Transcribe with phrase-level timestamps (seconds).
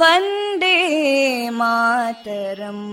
[0.00, 0.76] வந்தே
[1.60, 2.86] மாதரம்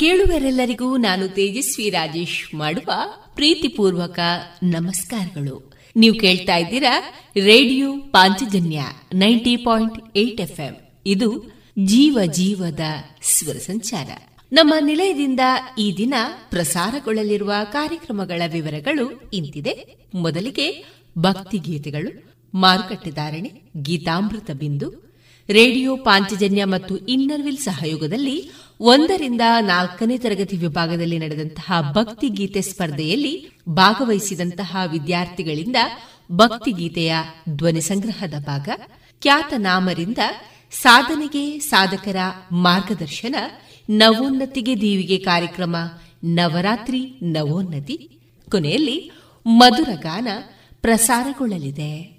[0.00, 2.92] ಕೇಳುವರೆಲ್ಲರಿಗೂ ನಾನು ತೇಜಸ್ವಿ ರಾಜೇಶ್ ಮಾಡುವ
[3.34, 4.18] ಪ್ರೀತಿಪೂರ್ವಕ
[4.62, 5.72] ನಮಸ್ಕಾರಗಳು.
[5.96, 7.00] ನೀವು ಕೇಳ್ತಾ ಇದ್ದೀರಾ
[7.44, 8.80] radio Panchajanya
[9.14, 10.74] ninety point eight F M
[11.06, 11.52] ಇದು
[11.84, 12.80] ಜೀವ ಜೀವದ
[13.22, 14.10] ಸ್ವರ ಸಂಚಾರ.
[14.52, 15.40] ನಮ್ಮ ನಿಲಯದಿಂದ
[15.78, 16.14] ಈ ದಿನ
[16.50, 19.96] ಪ್ರಸಾರಗೊಳ್ಳಲಿರುವ ಕಾರ್ಯಕ್ರಮಗಳ ವಿವರಗಳು ಇಂತಿದೆ.
[20.14, 20.84] ಮೊದಲಿಗೆ
[21.18, 23.52] ಭಕ್ತಿಗೀತೆಗಳು ಮಾರುಕಟ್ಟೆದಾರಣೆ
[23.82, 25.08] ಗೀತಾಮೃತ ಬಿಂದು,
[25.48, 35.76] ರೇಡಿಯೋ ಪಾಂಚಜನ್ಯ ಮತ್ತು ಇನ್ನರ್ವಿಲ್ ಸಹಯೋಗದಲ್ಲಿ ಒಂದರಿಂದ ನಾಲ್ಕನೇ ತರಗತಿ ವಿಭಾಗದಲ್ಲಿ ನಡೆದಂತಹ ಭಕ್ತಿಗೀತೆ ಸ್ಪರ್ಧೆಯಲ್ಲಿ ಭಾಗವಹಿಸಿದಂತಹ ವಿದ್ಯಾರ್ಥಿಗಳಿಂದ
[36.32, 37.14] ಭಕ್ತಿಗೀತೆಯ
[37.48, 38.68] ಧ್ವನಿ ಸಂಗ್ರಹದ ಭಾಗ
[39.22, 40.18] ಖ್ಯಾತನಾಮರಿಂದ
[40.70, 42.16] ಸಾಧನೆಗೆ ಸಾಧಕರ
[42.52, 43.34] ಮಾರ್ಗದರ್ಶನ,
[43.90, 45.76] ನವೋನ್ನತಿಗೆ ದೀವಿಗೆ ಕಾರ್ಯಕ್ರಮ,
[46.24, 48.20] ನವರಾತ್ರಿ, ನವೋನ್ನತಿ,
[48.50, 49.10] ಕೊನೆಯಲ್ಲಿ
[49.46, 50.28] ಮಧುರ ಗಾನ
[50.80, 52.18] ಪ್ರಸಾರಗೊಳ್ಳಲಿದೆ.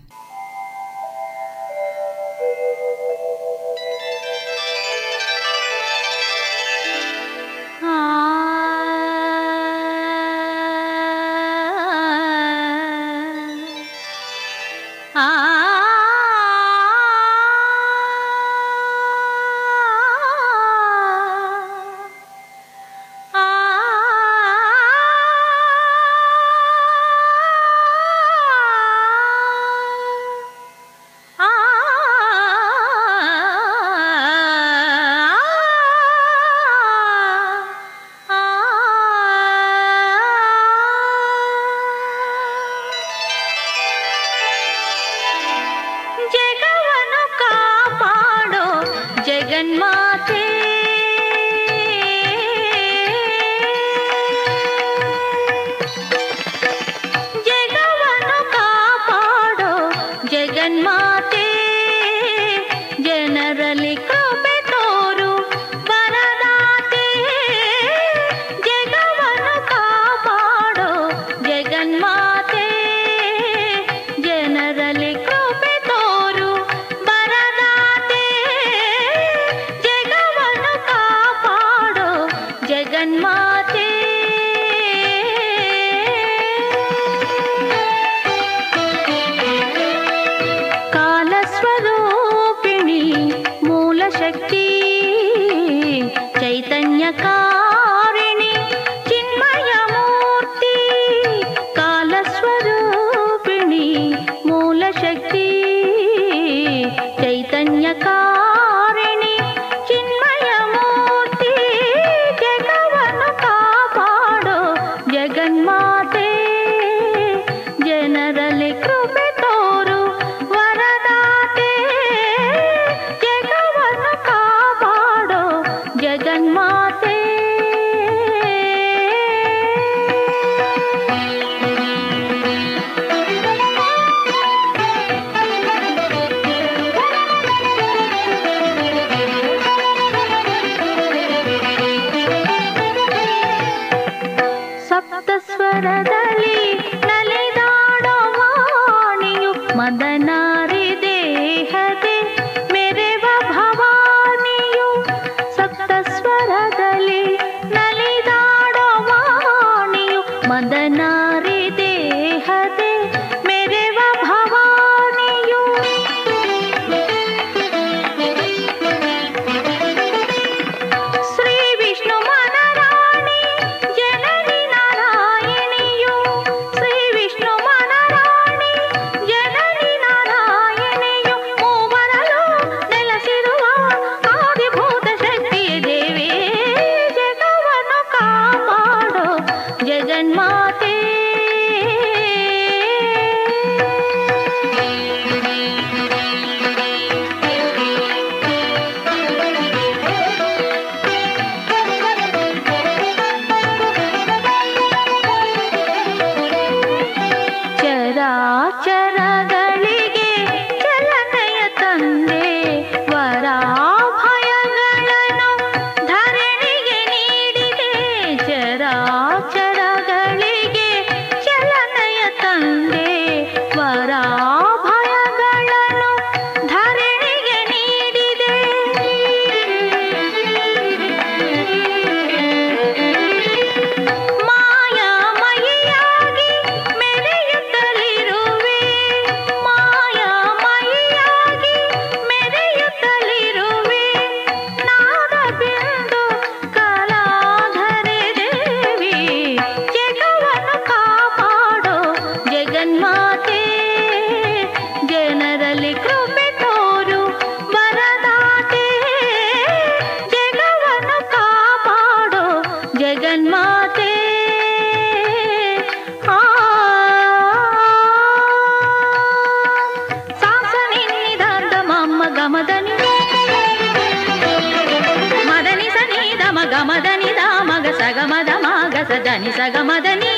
[279.43, 280.31] నిసగమదని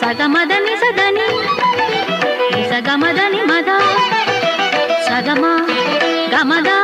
[0.00, 1.28] సగమదని సదని
[2.54, 3.70] నిసగమదని మద
[5.08, 5.52] సగమా
[6.32, 6.83] గమదా.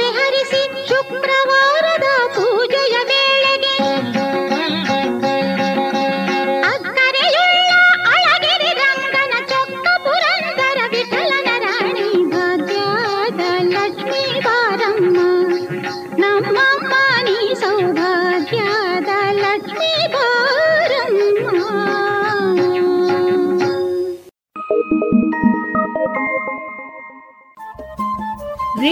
[0.00, 0.42] ले हरि
[0.90, 1.77] ಶುಕ್ರವಾರ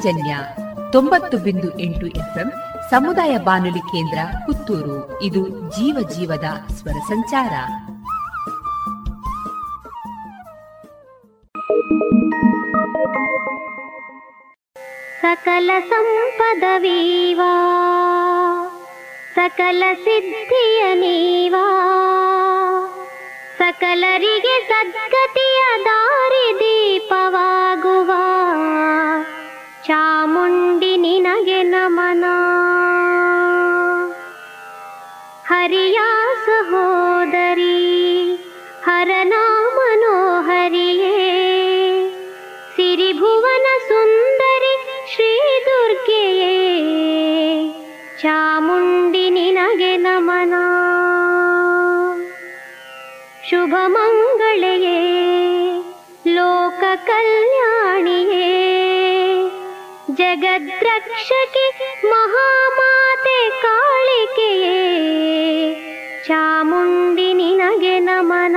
[0.00, 0.36] ಪಾಂಚಜನ್ಯ
[0.92, 2.52] ತೊಂಬತ್ತು ಬಿಂದು ಎಂಟು ಎಫ್ಎಂ
[2.90, 5.22] ಸಮುದಾಯ ಬಾನುಲಿ ಕೇಂದ್ರ ಪುತ್ತೂರು.
[5.22, 7.54] ಇದು ಜೀವ ಜೀವದ ಸ್ವರ ಸಂಚಾರ.
[15.22, 17.52] ಸಕಲ ಸಂಪದವೀವಾ
[19.34, 21.66] ಸಕಲ ಸಿದ್ಧಿಯ ನೀವಾ,
[23.58, 24.99] ಸಕಲರಿಗೆ ಸದ್ಗತಿಯ
[62.10, 64.80] ಮಹಾಮಾತೆ ಕಾಳಿಕೆಯೇ
[66.26, 68.56] ಚಾಮುಂಡಿ ನಿನಗೆ ನಮನ.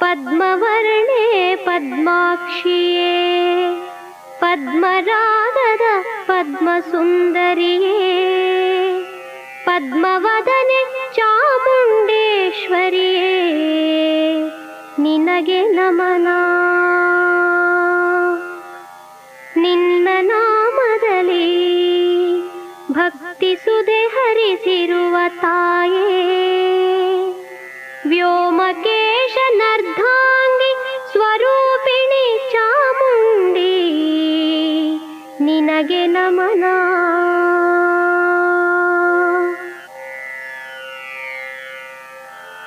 [0.00, 1.24] ಪದ್ಮವರ್ಣೆ
[1.64, 3.14] ಪದ್ಮಾಕ್ಷಿಯೇ
[4.40, 5.84] ಪದ್ಮರಾಗದ
[6.26, 7.98] ಪದ್ಮಸುಂದರಿಯೇ
[9.64, 10.80] ಪದ್ಮವದನೆ
[11.14, 12.10] ಚಾಮುಂಡೇಶ್ವರಿಯೇ
[14.98, 16.28] ನಿನಗೆ ನಮನ.
[23.82, 26.18] ಸುದೆ ಹರಿಸಿರುವ ತಾಯೇ.
[28.10, 30.68] ವ್ಯೋಮಕೇಶ ನರ್ಧಾಂಗಿ
[31.12, 33.74] ಸ್ವರೂಪಿಣಿ ಚಾಮುಂಡಿ,
[35.46, 36.64] ನಿನಗೆ ನಮನ.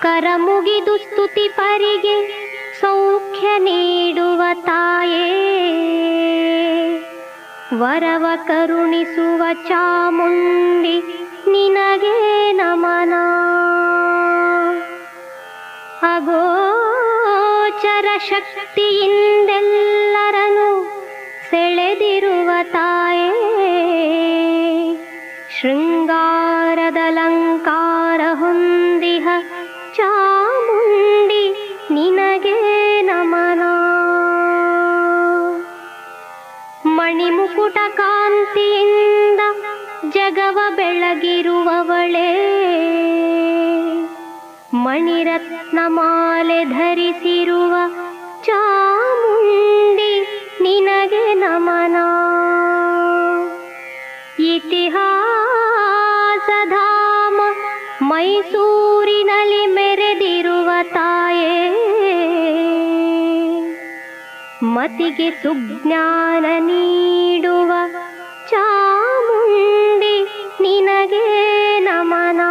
[0.04, 2.17] ಕರಮುಗಿದು ಸ್ತುತಿ ಪರಿಗೆ
[2.82, 5.25] ಸೌಖ್ಯ ನೀಡುವ ತಾಯೇ.
[7.73, 11.01] ವರವ ಕರುಣಿಸುವ ಚಾಮುಂಡಿ
[11.47, 13.13] ನಿನಗೆ ನಮನ.
[16.15, 20.95] ಅಗೋಚರ ಶಕ್ತಿಯಿಂದೆಲ್ಲರನು
[21.49, 23.32] ಸೆಳೆದಿರುವ ತಾಯೇ
[25.62, 29.28] ಶೃಂಗಾರದಲಂಕಾರ ಹೊಂದಿಹ
[29.95, 30.35] ಚಾಮುಂಡಿ.
[40.36, 42.30] ಜಗವ ಬೆಳಗಿರುವವಳೇ,
[44.76, 47.74] ಮಣಿರತ್ನ ಮಾಲೆ ಧರಿಸಿರುವ
[48.45, 50.13] ಚಾಮುಂಡಿ
[50.62, 51.95] ನಿನಗೆ ನಮನ.
[54.56, 55.00] ಇತಿಹಾಸಧಾಮ
[58.02, 61.56] ಮೈಸೂರಿನಲ್ಲಿ ಮೆರೆದಿರುವ ತಾಯೇ,
[64.76, 67.71] ಮತಿಗೆ ಸುಜ್ಞಾನ ನೀಡುವ
[70.95, 72.41] ನಿನಗೆ ನಮನ.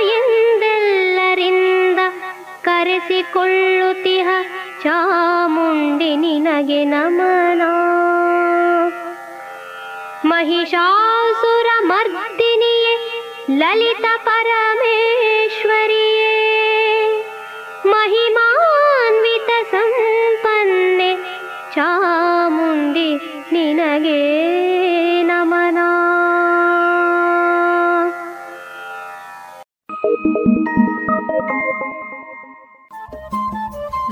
[0.00, 1.98] ಎಂದೆಲ್ಲರಿಂದ
[2.62, 4.28] ಕರೆಸಿಕೊಳ್ಳುತ್ತಿಹ
[4.82, 7.62] ಚಾಮುಂಡಿ ನಿನಗೆ ನಮನ.
[10.24, 12.94] ಮಹಿಷಾಸುರ ಮರ್ದಿನಿಯೇ,
[13.50, 14.87] ಲಲಿತ ಪರಮೇಶ್ವರಿಯೇ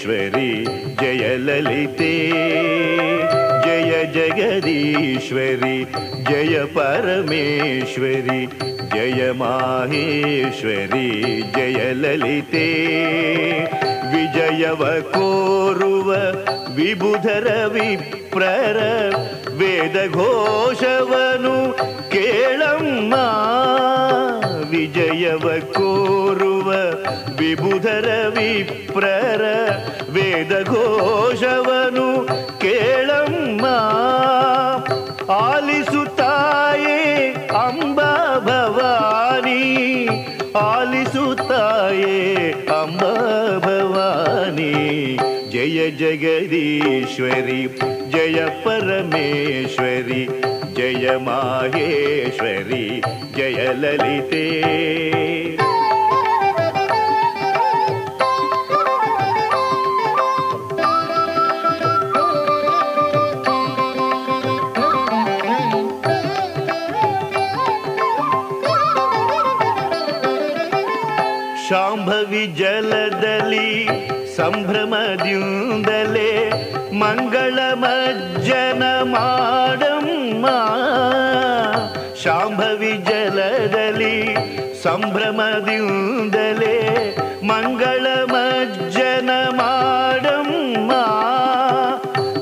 [0.00, 0.52] श्वरि
[1.00, 2.12] जय ललिते
[3.64, 5.78] जय जगदीश्वरि
[6.28, 8.46] जय परमेश्वरि
[8.94, 11.08] जय माहेश्वरि
[11.56, 12.68] जय ललिते
[14.14, 16.10] विजयव कोर्व
[16.76, 18.78] विबुधर विप्रर
[19.60, 21.56] वेदघोषवनु
[22.12, 22.88] केळं
[24.84, 26.68] ವಿಜಯವ ಕೋರುವ
[27.38, 29.42] ವಿಬುಧರ ವಿಪ್ರರ
[30.14, 32.06] ವೇದ ಘೋಷವನು
[32.58, 33.64] ಕೇಳಮ್ಮ
[35.36, 36.98] ಆಲಿಸುತ್ತಾಯೇ
[37.60, 38.10] ಅಂಬಾ
[38.46, 39.62] ಭವಾನಿ
[40.64, 42.18] ಆಲಿಸುತ್ತಾಯೇ
[42.80, 43.14] ಅಂಬಾ
[43.66, 44.72] ಭವಾನಿ
[45.50, 47.62] ಜಯ ಜಗದೀಶ್ವರಿ
[48.10, 50.22] ಜಯ ಪರಮೇಶ್ವರಿ
[50.92, 53.02] जय माहेश्वरी
[53.36, 54.42] जय ललिते।
[71.68, 73.70] शाम्भवि जलदली
[74.36, 75.91] सम्भ्रमद्युन्द
[85.62, 86.76] மதிந்தலே
[87.48, 91.02] மங்கள மஜ்ஜன மாடம்மா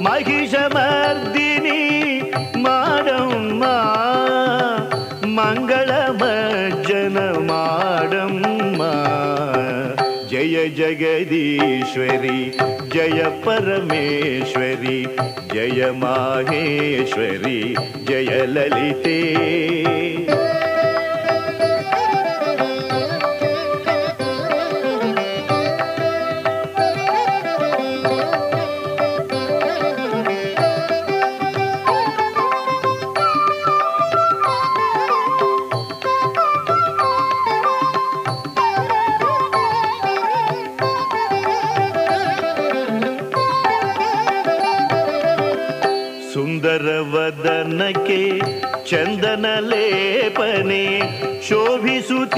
[0.06, 1.82] மகிஷமர்தினி
[2.64, 3.74] மாடம்மா.
[5.38, 5.90] மங்கள
[6.22, 7.16] மஜ்ஜன
[7.50, 8.92] மாடம்மா
[10.32, 12.40] ஜய ஜெகதீஸ்வரி
[12.94, 14.98] ஜய பரமேஸ்வரி
[15.54, 17.60] ஜய மாகேஸ்வரி
[18.10, 19.20] ஜய லலிதே.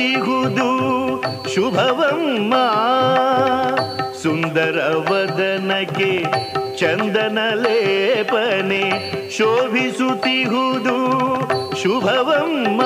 [0.02, 2.54] ಶೋಭಿಸುತ್ತಿಹುದು ಶುಭವಮ್ಮ.
[4.22, 6.24] ಸುಂದರ ವದನಕ್ಕೆ
[6.78, 10.96] ಚಂದನ ಲೇಪನೆ ಶೋಭಿಸುತ್ತಿಹುದು
[11.82, 12.82] ಶುಭವಮ್ಮ.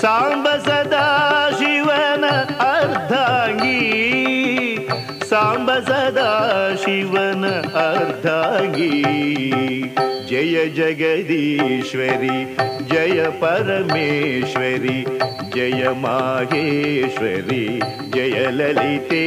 [0.00, 2.24] ಸಾಂಬ ಸದಾ ಶಿವನ
[2.60, 3.80] ಅರ್ಧಾಂಗಿ.
[5.28, 6.50] ಸಾಂಬ ಸದಾ
[6.84, 7.46] ಶಿವನ
[7.90, 9.04] ಅರ್ಧಾಂಗಿ.
[10.33, 12.39] जय जगदीश्वरि
[12.91, 15.03] जय परमेश्वरि
[15.55, 17.65] जय माहेश्वरि
[18.15, 19.25] जय ललिते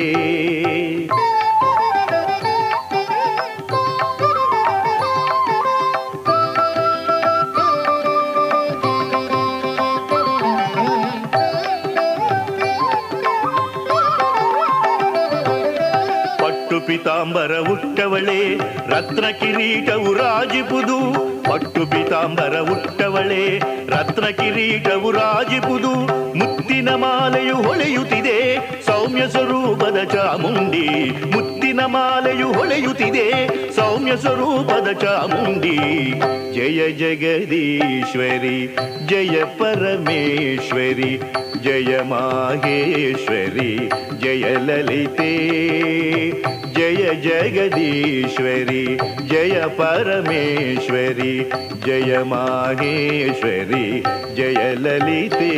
[17.27, 20.97] ಪೀತಾಂಬರ ಉಟ್ಟವಳೆ ರತ್ನ ಕಿರೀಟವು ರಾಜಿಪುದು.
[21.43, 23.59] ಪಟ್ಟು ಪೀತಾಂಬರ ಉಟ್ಟವಳೆ
[23.89, 25.93] ರತ್ನ ಕಿರೀಟವು ರಾಜಿಪುದು.
[26.37, 28.37] ಮುತ್ತಿನ ಮಾಲೆಯು ಹೊಳೆಯುತ್ತಿದೆ,
[28.85, 30.87] ಸೌಮ್ಯ ಸ್ವರೂಪದ ಚಾಮುಂಡಿ
[31.77, 33.25] ಮುತ್ತಿನ ಮಾಲೆಯು ಹೊಳೆಯುತ್ತಿದೆ.
[33.75, 35.77] ಸೌಮ್ಯ ಸ್ವರೂಪದ ಚಾಮುಂಡಿ.
[36.53, 41.11] ಜಯ ಜಗದೀಶ್ವರಿ, ಜಯ ಪರಮೇಶ್ವರಿ,
[41.63, 43.89] ಜಯ ಮಾಹೇಶ್ವರಿ,
[44.21, 45.33] ಜಯ ಲಲಿತೆ,
[46.73, 48.85] ಜಯ ಜಗದೀಶ್ವರಿ,
[49.27, 51.33] ಜಯ ಪರಮೇಶ್ವರಿ,
[51.85, 54.03] ಜಯ ಮಾಹೇಶ್ವರಿ,
[54.35, 55.57] ಜಯ ಲಲಿತೆ.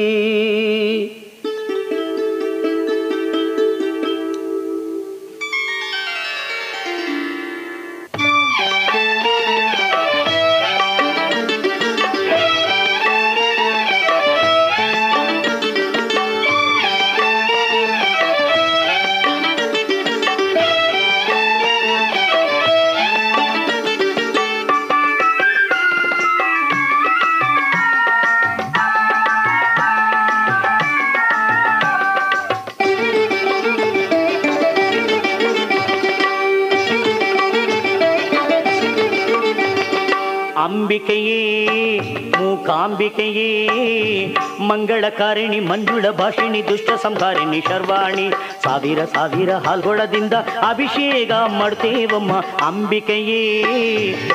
[44.71, 48.31] ಮಂಗಳಕಾರಿಣಿ ಮಂಜುಳ ಭಾಷಿಣಿ ದುಷ್ಟ ಸಂಹಾರಿಣಿ ಶರ್ವಾಣಿ.
[48.63, 50.33] ಸಾವಿರ ಸಾವಿರ ಹಾಲ್ಗೊಳದಿಂದ
[50.69, 52.31] ಅಭಿಷೇಕ ಮಾಡ್ತೇವಮ್ಮ.
[52.65, 53.63] ಅಂಬಿಕೆಯೇ,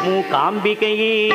[0.05, 1.31] ಮೂಕಾಂಬಿಕೆಯೇ,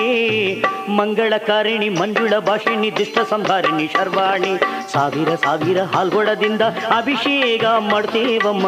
[0.89, 4.57] ಮಂಗಳಕಾರಿಣಿ ಮಂಜುಳ ಭಾಷಿಣಿ ದುಷ್ಟ ಸಂಹಾರಿಣಿ ಶರ್ವಾಣಿ.
[4.93, 6.61] ಸಾವಿರ ಸಾವಿರ ಹಾಲ್ಗೊಳದಿಂದ
[6.97, 8.67] ಅಭಿಷೇಕ ಮಾಡ್ತೇವಮ್ಮ.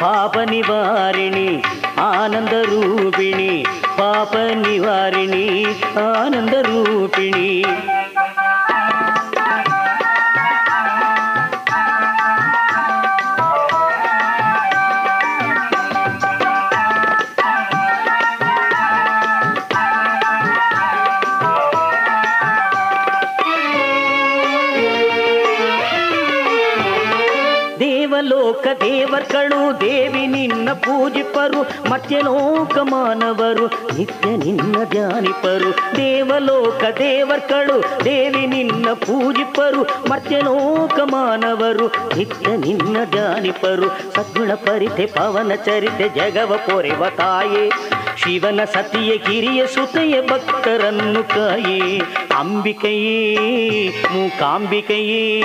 [0.00, 1.62] ಪಾಪ ನಿವಾರಿಣಿ,
[2.00, 3.66] ಆನಂದ ರೂಪಿಣಿ.
[3.98, 5.64] ಪಾಪ ನಿವಾರಿಣಿ,
[5.98, 7.64] ಆನಂದ ರೂಪಿಣಿ.
[29.06, 31.62] ದೇವರ್ಗಳು ದೇವಿ ನಿನ್ನ ಪೂಜಿಪರು
[32.12, 35.96] ಲೋಕ ಮಾನವರು ನಿತ್ಯ ನಿನ್ನ ಧ್ಯಾನಿಪರು.
[35.96, 39.82] ದೇವಲೋಕ ದೇವರ್ಕಳು ದೇವಿ ನಿನ್ನ ಪೂಜಿಪರು
[40.32, 44.14] ಲೋಕ ಮಾನವರು ನಿತ್ಯ ನಿನ್ನ ಧ್ಯಾನಿಪರು.
[44.14, 47.70] ಸದ್ಗುಣ ಪರಿತೆ, ಪವನ ಚರಿತೆ, ಜಗವ ಪೊರೆವ ತಾಯೇ.
[48.18, 52.00] ಶಿವನ ಸತಿಯ ಕಿರಿಯ ಸುತೆಯ ಭಕ್ತರನ್ನು ಕಾಯೇ.
[52.36, 53.36] ಅಂಬಿಕೆಯೇ,
[53.88, 55.42] ಮೂಕಾಂಬಿಕೆಯೇ,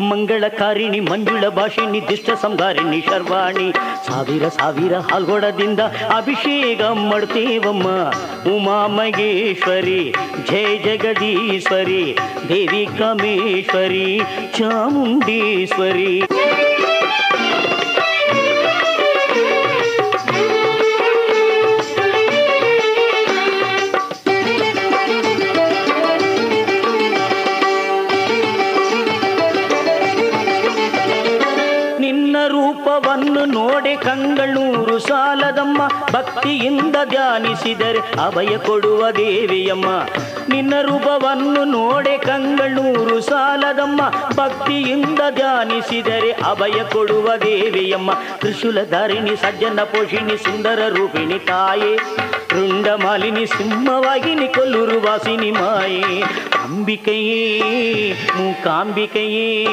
[0.00, 3.72] ಮಂಗಳಕಾರಿಣಿ ಮಂಜುಳ ಭಾಷಿಣಿ ದುಷ್ಟ ಸಂಗಾರಿಣಿ ಶರ್ವಾಣಿ.
[4.06, 5.80] ಸಾವಿರ ಸಾವಿರ ಹಾಲ್ಗೊಡದಿಂದ
[6.16, 7.88] ಅಭಿಷೇಕ ಮಾಡ್ತೀವಮ್ಮ.
[8.56, 10.14] ಉಮಾ ಮಗೇಶ್ವರಿ
[10.50, 14.20] ಜಯ ಜಗದೀಶ್ವರಿ, ದೇವಿ ಕಮೇಶ್ವರಿ,
[14.58, 16.22] ಚಾಮುಂಡೇಶ್ವರಿ.
[36.50, 39.86] ಭಕ್ತಿಯಿಂದ ಧ್ಯಾನಿಸಿದರೆ ಅಭಯ ಕೊಡುವ ದೇವಿಯಮ್ಮ.
[40.48, 44.08] ನಿನ್ನ ರೂಪವನ್ನು ನೋಡೆ ಕಂಗಳೂರು ಸಾಲದಮ್ಮ.
[44.36, 48.10] ಭಕ್ತಿಯಿಂದ ಧ್ಯಾನಿಸಿದರೆ ಅಭಯ ಕೊಡುವ ದೇವಿಯಮ್ಮ.
[48.38, 51.98] ತ್ರಿಶೂಲ ಧಾರಿಣಿ ಸಜ್ಜನ ಪೋಷಿಣಿ, ಸುಂದರ ರೂಪಿಣಿ ತಾಯೇ.
[52.52, 56.22] ರುಂಡ ಮಾಲಿನಿ ಸಿಂಹವಾಗಿನಿ ಕೊಲ್ಲೂರು ವಾಸಿನಿ ಮಾಯೇ.
[56.64, 57.60] ಅಂಬಿಕೆಯೇ,
[58.12, 59.66] ಮೂಕಾಂಬಿಕೆಯೇ,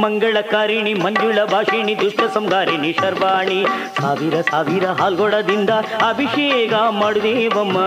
[0.00, 3.64] ಮಂಗಳಕಾರಿಣಿ ಮಂಜುಳ ಭಾಷಿಣಿ ದುಷ್ಟ ಸಂಗಾರಿಣಿ ಶರ್ವಾಣಿ.
[4.00, 5.70] ಸಾವಿರ ಸಾವಿರ ಹಾಲ್ಗೊಡದಿಂದ
[6.08, 7.78] ಅಭಿಷೇಕ ಮಾಡುದೇವಮ್ಮ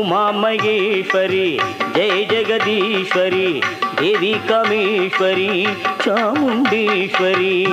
[0.00, 1.60] ಉಮಾ ಮಹೇಶ್ವರಿ
[1.94, 3.62] ಜಯ ಜಗದೀಶ್ವರಿ,
[4.00, 5.66] ದೇವಿ ಕಾಮೇಶ್ವರಿ,
[6.04, 7.66] ಚಾಮುಂಡೇಶ್ವರಿ.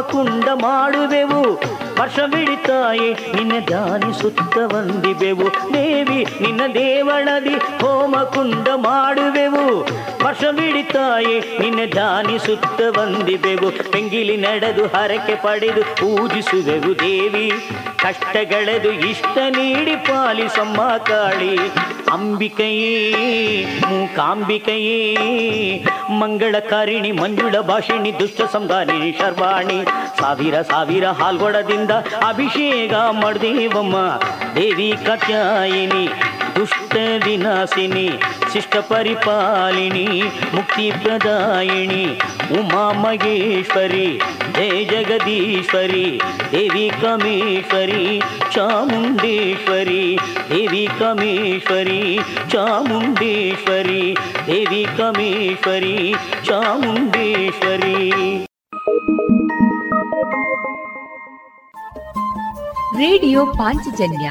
[0.00, 1.52] ಕುಂಡ ಮಾಡುವೆವು.
[2.00, 5.74] ವರ್ಷವಿಡಿತಾಯಿ ನಿನ್ನ ಧ್ಯಾನಿಸುತ್ತ ಬಂದಿವೆವು.
[5.74, 9.80] ದೇವಿ, ನಿನ್ನ ದೇವಳದಿ ಹೋಮ ಕುಂಡ ಮಾಡುವೆವು.
[10.24, 13.90] ವರ್ಷವಿಡಿತಾಯಿ ನಿನ್ನ ಧ್ಯಾನಿಸುತ್ತ ಬಂದಿವೆವು.
[13.90, 17.52] ಬೆಂಗಿಲಿ ನಡೆದು ಹರಕೆ ಪಡೆದು ಪೂಜಿಸುವೆವು ದೇವಿ.
[17.96, 21.58] ಕಷ್ಟಗಳೆದು ಇಷ್ಟ ನೀಡಿ ಪಾಲಿಸಮ್ಮ ಕಾಳಿ.
[22.12, 25.14] ಅಂಬಿಕೆಯೇ, ಮೂಕಾಂಬಿಕೆಯೇ,
[26.18, 29.84] ಮಂಗಳಕಾರಿಣಿ ಮಂಜುಳ ಭಾಷಿಣಿ ದುಷ್ಟ ಸಂಧಾನಿ ಶರ್ವಾಣಿ,
[30.20, 31.90] ಸಾವಿರ ಸಾವಿರ ಹಾಲ್ಗೊಡದಿಂದ
[32.28, 33.96] ಅಭಿಷೇಕ ಮಾಡ್ದೇವಮ್ಮ,
[34.54, 36.08] ದೇವಿ ಕತ್ಯಾಯಿನಿ
[36.58, 38.10] ದುಷ್ಟ ವಿನಾಶಿನಿ,
[38.52, 40.22] ಶಿಷ್ಟ ಪರಿಪಾಲಿನಿ,
[40.54, 42.20] ಮುಕ್ತಿ ಪ್ರದಾಯಿನಿ,
[42.58, 44.18] ಉಮಾ ಮಹೇಶ್ವರಿ,
[44.52, 46.20] ಜಯ ಜಗದೀಶ್ವರಿ,
[46.52, 52.18] ದೇವಿ ಕಮೇಶ್ವರಿ, ಚಾಮುಂಡೇಶ್ವರಿ, ದೇವಿ ಕಮೇಶ್ವರಿ,
[52.50, 57.98] ಚಾಮುಂಡೇಶ್ವರಿ, ದೇವಿ ಕಮೇಶ್ವರಿ, ಚಾಮುಂಡೇಶ್ವರಿ.
[62.98, 64.30] ರೇಡಿಯೋ ಪಾಂಚಜನ್ಯ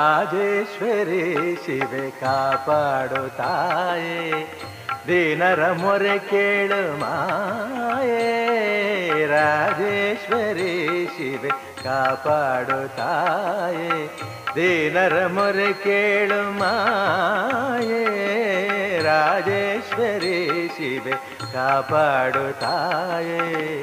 [0.00, 4.52] ರಾಜೇಶ್ವರಿ ಶಿವೆ ಕಾಪಾಡು ತಾಯೇ.
[5.06, 8.26] ದೀನರ ಮೊರೆ ಕೇಳು ಮಾಯೇ.
[9.26, 11.48] ರಾಜೇಶ್ವರಿ ಶಿವೆ
[11.84, 14.06] ಕಾಪಾಡು ತಾಯೇ.
[14.54, 18.04] ದೀನರ ಮೊರೆ ಕೇಳು ಮಾಯೇ.
[19.04, 21.12] ರಾಜೇಶ್ವರಿ ಶಿವೆ
[21.52, 23.82] ಕಾಪಾಡು ತಾಯೇ.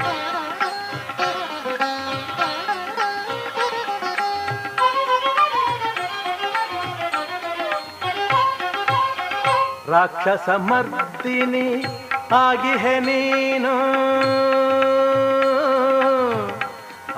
[9.87, 11.67] ರಾಕ್ಷಸ ಮರ್ದಿನಿ
[12.39, 13.73] ಆಗಿಹೆ ನೀನು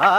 [0.02, 0.14] ಆ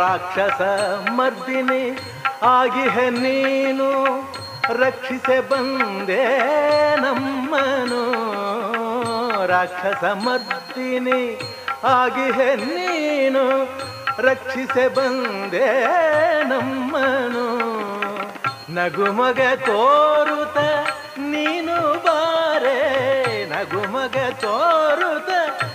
[0.00, 0.60] ರಾಕ್ಷಸ
[1.10, 1.82] ಮರ್ದಿನಿ
[2.52, 3.37] ಆಗಿಹೆ ನೀನು
[5.08, 6.38] ರಕ್ಷಿಸೆ ಬಂದೆ
[6.96, 8.02] ನಮ್ಮನು.
[9.46, 11.40] ರಾಕ್ಷಸ ಮರ್ದಿನಿ
[11.84, 13.64] ಆಗಿಹೆ ನೀನು
[14.18, 15.84] ರಕ್ಷಿಸೆ ಬಂದೆ
[16.44, 17.58] ನಮ್ಮನು.
[18.74, 20.58] ನಗುಮಗ ತೋರುತ
[21.18, 22.78] ನೀನು ಬಾರೆ.
[23.46, 25.30] ನಗುಮಗ ತೋರುತ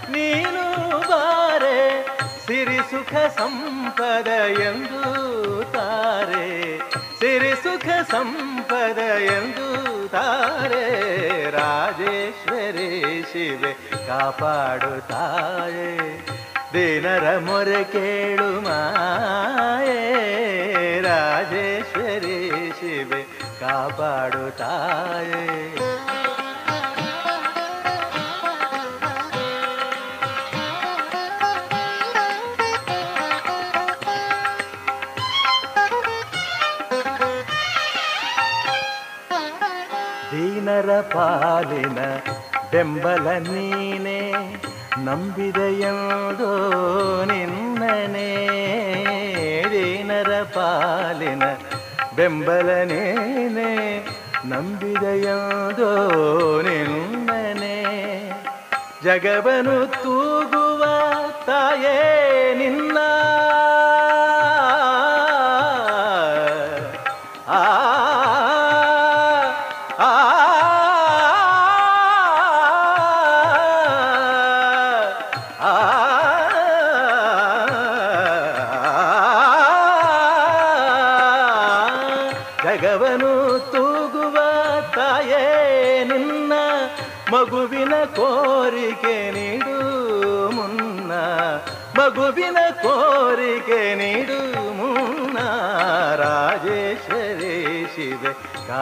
[0.09, 2.05] ನೀನು ಬಾರೆ.
[2.47, 4.27] ಸಿರಿ ಸುಖ ಸಂಪದ
[4.61, 6.92] ಎಂದು ತಾರೆ.
[7.23, 9.67] ಸಿರಿ ಸುಖ ಸಂಪದ ಎಂದು
[10.09, 10.85] ತಾರೆ
[11.51, 13.73] ರಾಜೇಶ್ವರಿ ಶಿವೆ
[14.07, 15.91] ಕಾಪಾಡುತ್ತಾಯೆ.
[16.73, 19.99] ದಿನರ ಮೊರೆ ಕೇಳು ಮಾಯೇ
[21.01, 23.23] ರಾಜೇಶ್ವರಿ ಶಿವೆ
[23.59, 25.43] ಕಾಪಾಡುತ್ತಾಯೆ.
[40.33, 41.99] ದೀನರ ಪಾಲಿನ
[42.71, 44.19] ಬೆಂಬಲ ನೀನೆ
[44.97, 46.51] ನಂಬಿದೆಯೋ
[47.25, 48.29] ನಿನ್ನನೆ
[49.71, 51.43] ದೀನರ ಪಾಲಿನ
[52.15, 53.69] ಬೆಂಬಲ ನೀನೆ
[54.45, 55.37] ನಂಬಿದೆಯೋ
[56.61, 57.75] ನಿನ್ನನೆ
[59.03, 60.83] ಜಗವನು ತೂಗುವ
[61.45, 61.97] ತಾಯೇ
[62.57, 62.97] ನಿನ್ನ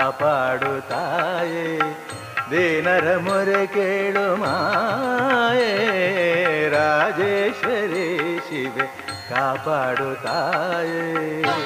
[0.02, 1.66] ಕಾಪಾಡು ತಾಯೇ
[2.52, 5.68] ದೇನರ ಮೊರೆ ಕೇಳು ಮಾಯೇ,
[6.70, 8.08] ರಾಜೇಶ್ವರಿ
[8.40, 8.86] ಶಿವೆ
[9.30, 11.06] ಕಾಪಾಡುತ್ತಾಯೆ?
[11.44, 11.60] ತಾಯೇ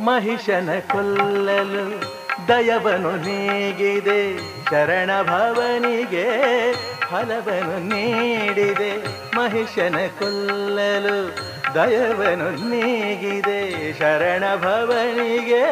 [0.00, 1.86] ಮಹಿಷನ ಕೊಲ್ಲಲು
[2.48, 4.20] ದಯವನು ನೀಗಿದೆ,
[4.70, 5.10] ಶರಣ
[7.10, 8.90] ಭವನಿಗೆ ಫಲವನು ನೀಡಿದೆ,
[9.36, 11.36] ಮಹಿಷನ ಕೊಲ್ಲಲು
[11.74, 15.62] ದಯವನು ನೀಗಿದೆ, ಶರಣ ಭವನಿಗೆ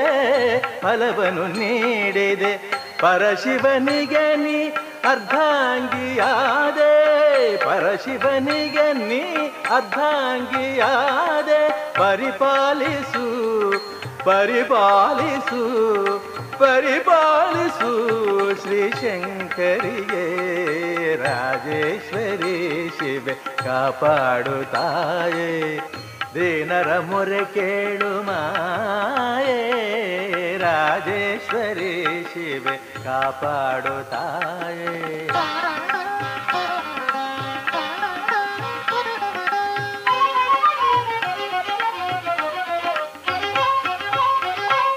[0.80, 2.56] ಫಲವನು ನೀಡಿದೆ.
[3.00, 4.68] ಪರಶಿವನಿಗೆ ನೀ
[5.10, 6.92] ಅರ್ಧಾಂಗಿಯಾದೆ,
[7.56, 9.20] ಪರಶಿವನಿಗೆ ನೀ
[9.76, 11.68] ಅರ್ಧಾಂಗಿಯಾದೆ,
[11.98, 13.26] ಪರಿಪಾಲಿಸು
[14.24, 15.64] ಪರಿಪಾಲಿಸು
[16.58, 17.92] ಪರಿಪಾಲಿಸು
[18.62, 23.34] ಶ್ರೀ ಶಂಕರಿಗೆ ರಾಜೇಶ್ವರಿ ಶಿವೆ
[23.64, 24.72] ಕಾಪಾಡು
[26.34, 29.62] ದೀನರ ಮೊರೆ ಕೇಳು ಮಾಯೇ.
[30.58, 34.10] ರಾಜೇಶ್ವರಿ ಶಿವೆ ಕಾಪಾಡು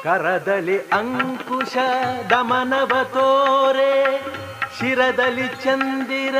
[0.03, 1.77] ಕರದಲ್ಲಿ ಅಂಕುಶ
[2.29, 4.38] ದಮನವ ತೋರೆ.
[4.79, 6.35] ಶಿರದಲ್ಲಿ ಚಂದಿರ,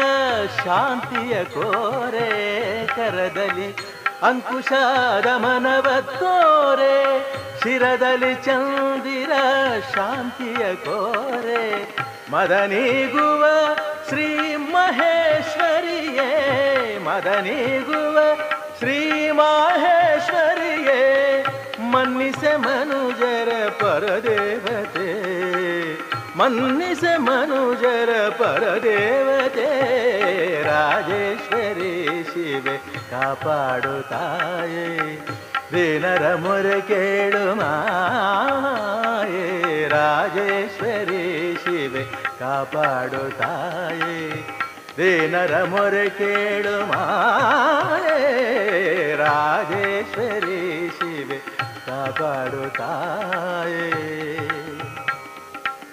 [0.64, 2.30] ಶಾಂತಿಯ ಕೋರೆ,
[2.88, 3.76] ಕರದಲ್ಲಿ
[4.24, 6.98] ಅಂಕುಶದ ಮನವ ತೋರೆ
[7.60, 9.32] ಶಿರದಲ್ಲಿ ಚಂದಿರ,
[9.96, 11.64] ಶಾಂತಿಯ ಕೋರೆ,
[12.32, 13.46] ಮದನಿಗುವ
[14.10, 16.30] ಶ್ರೀ ಮಹೇಶ್ವರಿಯೇ,
[16.98, 18.18] ಮದನಿಗುವ
[18.80, 21.02] ಶ್ರೀ ಮಹೇಶ್ವರಿಯೇ,
[21.92, 24.99] ಮನ್ನಿಸೆ ಮನುಜರ ಪರದೇವತೆ.
[26.40, 29.70] ಮನ್ನಿಸೆ ಮನುಜರ ಪರದೇವತೆ,
[30.64, 35.28] ರಾಜೇಶ್ವರಿ ಶಿವೆ ಕಾಪಾಡು ತಾಯೇ.
[35.74, 42.06] ದೀನರ ಮೊರೆ ಕೇಳು ಮಾಯೇ, ರಾಜೇಶ್ವರಿ ಶಿವೆ
[42.40, 44.48] ಕಾಪಾಡು ತಾಯೇ.
[44.98, 51.42] ದೀನರ ಮೊರೆ ಕೇಳು ಮಾಯೇ, ರಾಜೇಶ್ವರಿ ಶಿವೆ
[51.86, 54.19] ಕಾಪಾಡು ತಾಯೇ ತಾಯೇ ತಾಯೇ.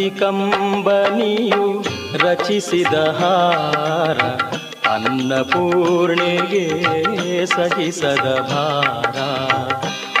[0.00, 1.84] ಭಕ್ತಿ ಕಂಬನಿಯು
[2.18, 4.18] ರಚಿಸಿದ ಹಾರ
[4.90, 6.66] ಅನ್ನಪೂರ್ಣೆಗೆ
[7.46, 9.16] ಸಹಿಸದ ಭಾರ.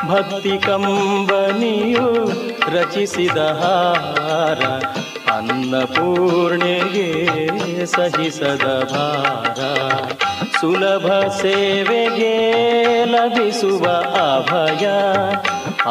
[0.08, 2.32] ಭಕ್ತಿ ಕಂಬನಿಯು
[2.76, 4.64] ರಚಿಸಿದ ಹಾರ
[5.32, 7.26] ಅನ್ನಪೂರ್ಣೆಗೆ
[7.86, 9.58] ಸಹಿಸದ ಭಾರ.
[10.60, 12.34] ಸುಲಭ ಸೇವೆಗೆ
[13.04, 13.84] ಲಭಿಸುವ
[14.36, 14.86] ಅಭಯ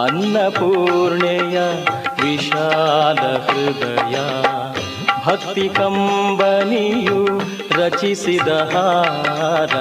[0.04, 1.60] ಅನ್ನಪೂರ್ಣೆಯ
[2.24, 4.16] ವಿಶಾಲ ಹೃದಯ.
[5.26, 7.26] ಭಕ್ತಿ ಕಂಬನಿಯು
[7.82, 9.76] ರಚಿಸಿದ ಹಾರ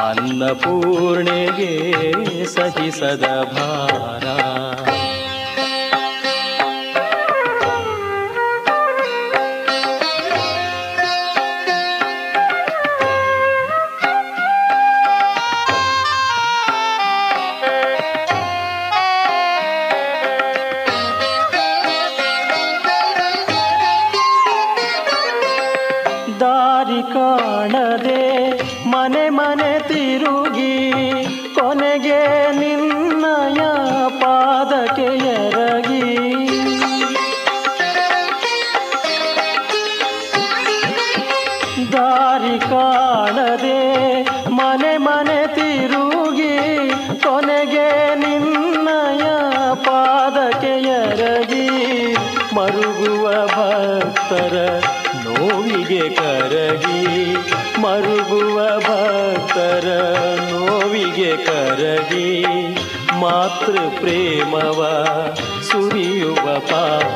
[0.00, 1.92] ಅನ್ನಪೂರ್ಣೆಗೆ
[2.46, 4.49] ಸಹಿಸದ ಭಾರ.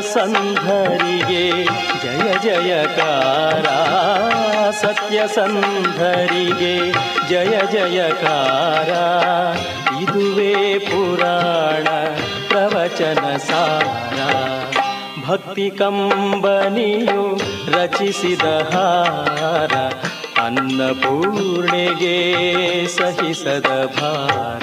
[0.00, 1.68] ಸತ್ಯಸಂಧರಿಗೆ.
[2.02, 3.66] ಜಯ ಜಯಕಾರ
[4.70, 6.94] ಸತ್ಯಸಂಧರಿಗೆ
[7.28, 8.90] ಜಯ ಜಯಕಾರ
[10.02, 11.86] ಇದುವೇ ಪುರಾಣ
[12.48, 14.18] ಪ್ರವಚನ ಸಾರ.
[15.28, 17.40] ಭಕ್ತಿ ಕಂಬನಿಯು
[17.70, 19.92] ರಚಿಸಿದ ಹಾರ.
[20.44, 22.16] ಅನ್ನಪೂರ್ಣೆಗೆ
[22.86, 24.62] ಸಹಿಸದ ಭಾರ.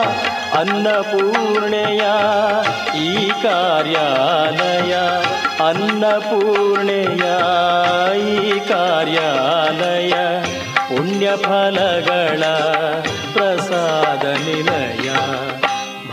[0.61, 2.01] ಅನ್ನಪೂರ್ಣೆಯ
[2.97, 4.93] ಈ ಕಾರ್ಯಾಲಯ,
[5.69, 7.23] ಅನ್ನಪೂರ್ಣೆಯ
[8.19, 10.13] ಈ ಕಾರ್ಯಾಲಯ
[10.89, 12.43] ಪುಣ್ಯ ಫಲಗಳ
[13.33, 15.09] ಪ್ರಸಾದ ನಿಲಯ.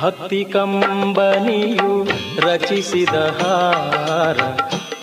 [0.02, 2.08] ಭಕ್ತಿ ಕಂಬನಿಯು
[2.40, 4.38] ರಚಿಸಿದ ಹಾರ,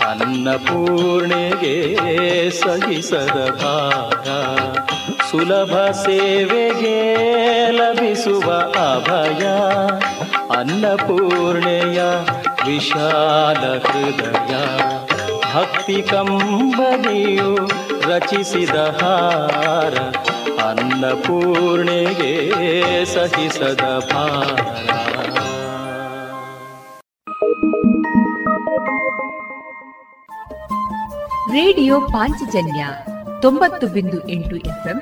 [0.09, 1.75] ಅನ್ನಪೂರ್ಣೆಗೆ
[2.49, 4.84] ಸಹಿಸದ ಭಾರ.
[5.35, 7.17] ಸುಲಭ ಸೇವೆಗೆ
[7.71, 8.53] ಲಭಿಸುವ
[8.93, 9.47] ಅಭಯ,
[10.59, 12.03] ಅನ್ನಪೂರ್ಣೆಯ
[12.65, 14.55] ವಿಶಾಲ ಹೃದಯ.
[15.53, 17.55] ಭಕ್ತಿ ಕಂಬನಿಯು
[18.09, 19.95] ರಚಿಸಿದ ಹಾರ,
[20.67, 22.51] ಅನ್ನಪೂರ್ಣೆಗೆ
[23.05, 24.61] ಸಹಿಸದ ಭಾರ.
[31.51, 32.85] ರೇಡಿಯೋ ಪಾಂಚಜನ್ಯ
[33.41, 35.01] ತೊಂಬತ್ತು ಬಿಂದು ಎಂಟು ಎಫ್ಎಂ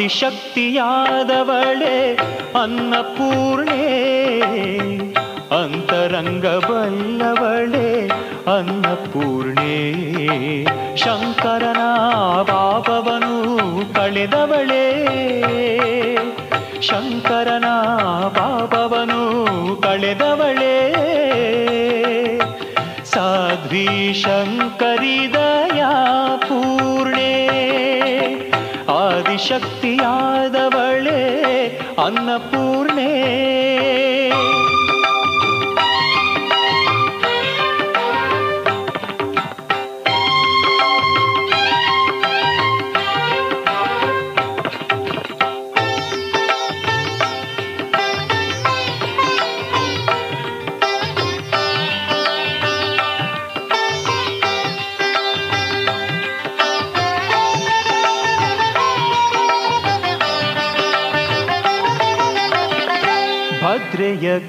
[0.00, 1.96] ಆದಿಶಕ್ತಿಯಾದವಳೆ
[2.62, 3.88] ಅನ್ನಪೂರ್ಣೆ
[5.64, 8.10] ಅಂತರಂಗ ಬಲ್ಲವಳೆ
[8.56, 9.76] ಅನ್ನಪೂರ್ಣೆ.
[10.96, 11.82] ಶಂಕರನ
[12.42, 14.86] ಪಾಪವನು ಕಳೆದವಳೆ
[16.82, 17.68] ಶಂಕರನ
[18.28, 19.22] ಪಾಪವನು
[19.82, 20.76] ಕಳೆದವಳೆ.
[23.04, 25.84] ಸಾಧ್ವಿ ಶಂಕರಿದಯ
[26.36, 27.39] ಪೂರ್ಣೆ
[29.40, 31.20] ಆದಿಶಕ್ತಿಯಾದವಳೆ
[32.04, 33.10] ಅನ್ನಪೂರ್ಣೆ.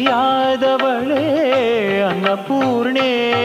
[2.02, 3.40] ಅನ್ನಪೂರ್ಣೆ.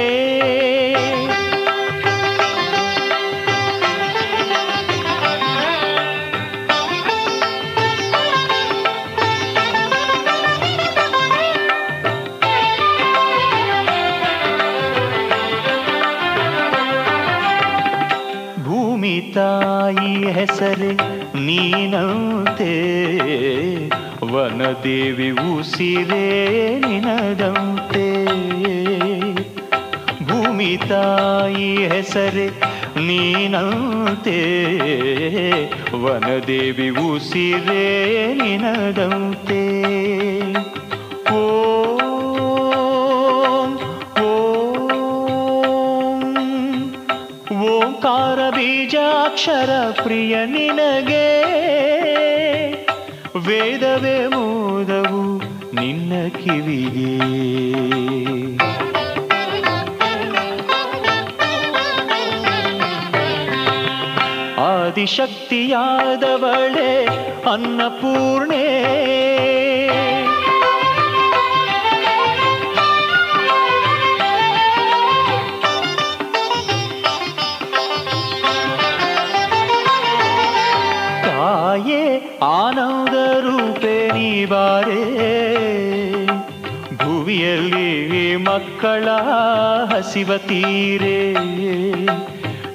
[19.34, 20.92] ತಾಯಿ ಹೆಸರೇ
[21.34, 22.98] ನೀನಂತೆ.
[24.24, 26.48] ವನದೇವಿ ಉಸಿರೇ
[26.86, 28.24] ನಿನದಂತೆ.
[30.24, 32.50] ಭೂಮಿ ತಾಯಿ ಹೆಸರೇ
[32.96, 34.40] ನೀನಂತೆ.
[35.96, 39.82] ವನದೇವಿ ಉಸಿರೇ ನಿನದಂತೆ.
[41.34, 41.93] ಓಂ
[49.34, 51.26] ಬೀಜಾಕ್ಷರ ಪ್ರಿಯ ನಿನಗೆ.
[53.38, 55.42] ವೇದವೇ ಮೋದವು
[55.74, 57.34] ನಿನ್ನ ಕಿವಿಗೆ.
[64.54, 67.06] ಆದಿಶಕ್ತಿಯಾದವಳೆ
[67.52, 68.64] ಅನ್ನಪೂರ್ಣೆ.
[88.74, 89.08] ಮಕ್ಕಳ
[89.84, 91.34] ಹಸಿವ ತೀರೆ.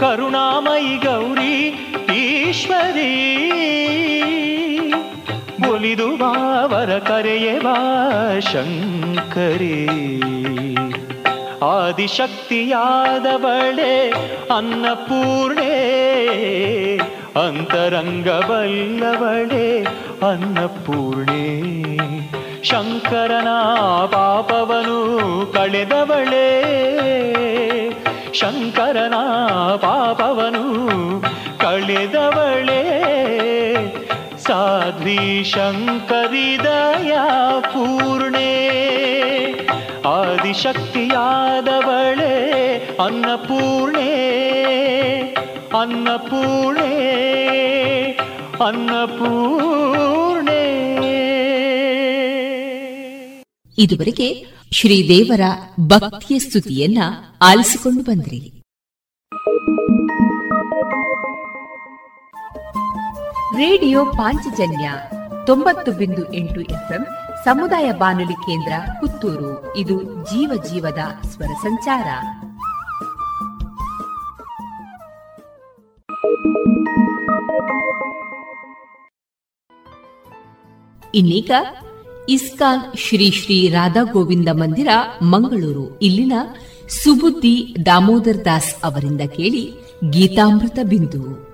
[0.00, 1.68] ಕರುಣಾಮಯಿ ಗೌರಿ,
[2.16, 3.36] ಈಶ್ವರಿ.
[5.80, 9.88] ಒಲಿದು ಬಾವರ ಕರೆಯೇ ಬಾ ಶಂಕರಿ.
[11.62, 14.12] ಆದಿಶಕ್ತಿಯಾದವಳೆ
[14.56, 16.00] ಅನ್ನಪೂರ್ಣೆ.
[17.46, 19.86] ಅಂತರಂಗ ಬಲ್ಲವಳೆ
[20.28, 21.62] ಅನ್ನಪೂರ್ಣೆ.
[22.62, 23.48] ಶಂಕರನ
[24.06, 26.64] ಪಾಪವನು ಕಳೆದವಳೆ.
[28.32, 29.14] ಶಂಕರನ
[29.76, 31.24] ಪಾಪವನು
[31.58, 32.99] ಕಳೆದವಳೇ.
[34.50, 37.12] ಸಾಧ್ವಿ ಶಂಕರಿದಯ
[37.60, 38.68] ಪೂರ್ಣೆ?
[40.06, 40.90] ಆದಿಶಕ್ತಿಯಾದವಳೆ
[43.04, 44.10] ಅನ್ನಪೂರ್ಣೆ?
[45.80, 46.90] ಅನ್ನಪೂರ್ಣೆ?
[48.66, 49.40] ಅನ್ನಪೂರ್ಣೆ?
[53.78, 55.40] ಇದುವರೆಗೆ ಶ್ರೀದೇವರ
[55.80, 56.98] ಭಕ್ತಿಯ ಸ್ತುತಿಯನ್ನ
[57.42, 58.59] ಆಲಿಸಿಕೊಂಡು ಬಂದ್ರಿ.
[63.60, 64.92] ರೇಡಿಯೋ ಪಾಂಚಜನ್ಯ
[65.46, 67.06] ತೊಂಬತ್ತು ಬಿಂದು ಎಂಟು ಎಫ್ಎಂ
[67.44, 69.76] ಸಮುದಾಯ ಬಾನುಲಿ ಕೇಂದ್ರ ಪುತ್ತೂರು.
[69.76, 72.06] ಇದು ಜೀವ ಜೀವದ ಸ್ವರ ಸಂಚಾರ.
[81.14, 81.50] ಇನ್ನೀಗ
[82.28, 84.88] ಇಸ್ಕಾನ್ ಶ್ರೀ ಶ್ರೀ ರಾಧಾ ಗೋವಿಂದ ಮಂದಿರ,
[85.22, 85.98] ಮಂಗಳೂರು.
[85.98, 86.32] ಇಲ್ಲಿನ
[86.88, 89.74] ಸುಬುದ್ದಿ ದಾಮೋದರ್ ದಾಸ್ ಅವರಿಂದ ಕೇಳಿ
[90.10, 91.49] ಗೀತಾಮೃತ ಬಿಂದು.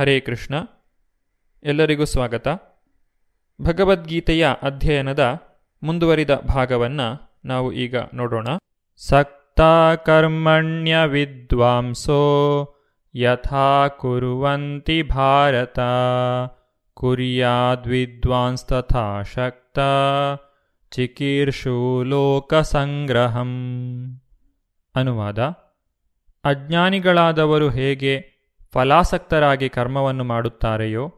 [0.00, 0.54] ಹರೇ ಕೃಷ್ಣ.
[1.62, 2.48] ಎಲ್ಲರಿಗೂ ಸ್ವಾಗತ.
[3.62, 5.42] ಭಗವದ್ಗೀತೆಯ ಅಧ್ಯಯನದ
[5.82, 8.46] ಮುಂದುವರಿದ ಭಾಗವನ್ನು ನಾವು ಈಗ ನೋಡೋಣ.
[8.96, 9.60] ಸಕ್ತ
[10.06, 12.20] ಕರ್ಮಣ್ಯ ವಿದ್ವಾಂಸೋ
[13.14, 15.78] ಯಥಾ ಕುರುವಂತಿ ಭಾರತ.
[16.94, 19.78] ಕುರ್ಯಾದ್ವಿದ್ವಾಂಸ್ ತಥಾ ಶಕ್ತ.
[22.04, 23.52] ಲೋಕ ಸಂಗ್ರಹಂ.
[24.94, 25.38] ಅನುವಾದ.
[26.44, 28.29] ಅಜ್ಞಾನಿಗಳಾದವರು ಹೇಗೆ
[28.72, 31.14] ಫಲಾಸಕ್ತರಾಗಿ ಕರ್ಮವನ್ನು ಮಾಡುತ್ತಾರೆಯೋ,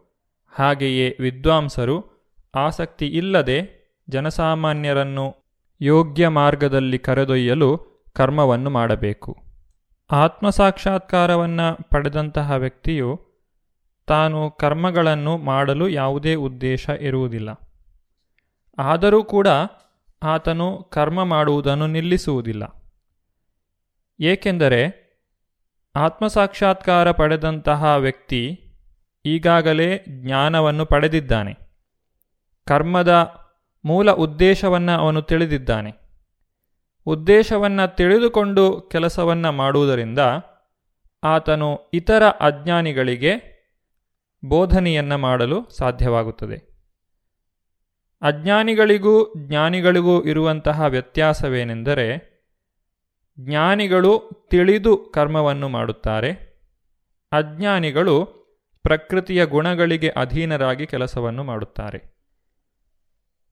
[0.59, 2.13] ಹಾಗೆಯೇ ವಿದ್ವಾಂಸರು
[2.55, 5.37] ಆಸಕ್ತಿ ಇಲ್ಲದೆ ಜನಸಾಮಾನ್ಯರನ್ನು
[5.81, 7.79] ಯೋಗ್ಯ ಮಾರ್ಗದಲ್ಲಿ ಕರೆದೊಯ್ಯಲು
[8.13, 9.37] ಕರ್ಮವನ್ನು ಮಾಡಬೇಕು.
[10.11, 13.21] ಆತ್ಮಸಾಕ್ಷಾತ್ಕಾರವನ್ನು ಪಡೆದಂತಹ ವ್ಯಕ್ತಿಯು
[14.07, 17.51] ತಾನು ಕರ್ಮಗಳನ್ನು ಮಾಡಲು ಯಾವುದೇ ಉದ್ದೇಶ ಇರುವುದಿಲ್ಲ.
[18.79, 19.49] ಆದರೂ ಕೂಡ
[20.23, 22.85] ಆತನು ಕರ್ಮ ಮಾಡುವುದನ್ನು ನಿಲ್ಲಿಸುವುದಿಲ್ಲ.
[24.21, 25.02] ಏಕೆಂದರೆ
[25.95, 28.59] ಆತ್ಮಸಾಕ್ಷಾತ್ಕಾರ ಪಡೆದಂತಹ ವ್ಯಕ್ತಿ
[29.25, 31.55] ಈಗಾಗಲೇ ಜ್ಞಾನವನ್ನು ಪಡೆದಿದ್ದಾನೆ.
[32.67, 33.35] ಕರ್ಮದ
[33.85, 35.93] ಮೂಲ ಉದ್ದೇಶವನ್ನು ಅವನು ತಿಳಿದಿದ್ದಾನೆ.
[37.07, 40.19] ಉದ್ದೇಶವನ್ನು ತಿಳಿದುಕೊಂಡು ಕೆಲಸವನ್ನು ಮಾಡುವುದರಿಂದ
[41.23, 43.53] ಆತನು ಇತರ ಅಜ್ಞಾನಿಗಳಿಗೆ
[44.45, 46.73] ಬೋಧನೆಯನ್ನು ಮಾಡಲು ಸಾಧ್ಯವಾಗುತ್ತದೆ.
[48.23, 52.32] ಅಜ್ಞಾನಿಗಳಿಗೂ ಜ್ಞಾನಿಗಳಿಗೂ ಇರುವಂತಹ ವ್ಯತ್ಯಾಸವೇನೆಂದರೆ
[53.41, 56.53] ಜ್ಞಾನಿಗಳು ತಿಳಿದು ಕರ್ಮವನ್ನು ಮಾಡುತ್ತಾರೆ.
[57.33, 58.43] ಅಜ್ಞಾನಿಗಳು
[58.83, 61.99] ಪ್ರಕೃತಿಯ ಗುಣಗಳಿಗೆ ಅಧೀನರಾಗಿ ಕೆಲಸವನ್ನು ಮಾಡುತ್ತಾರೆ.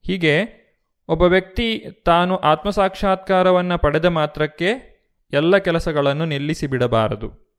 [0.05, 0.61] ಹೀಗೆ
[1.07, 4.91] ಒಬ್ಬ ವ್ಯಕ್ತಿ ತಾನು ಆತ್ಮಸಾಕ್ಷಾತ್ಕಾರವನ್ನು ಪಡೆದ ಮಾತ್ರಕ್ಕೆ
[5.33, 7.51] ಎಲ್ಲ ಕೆಲಸಗಳನ್ನು ನಿಲ್ಲಿಸಿ ಬಿಡಬಾರದು.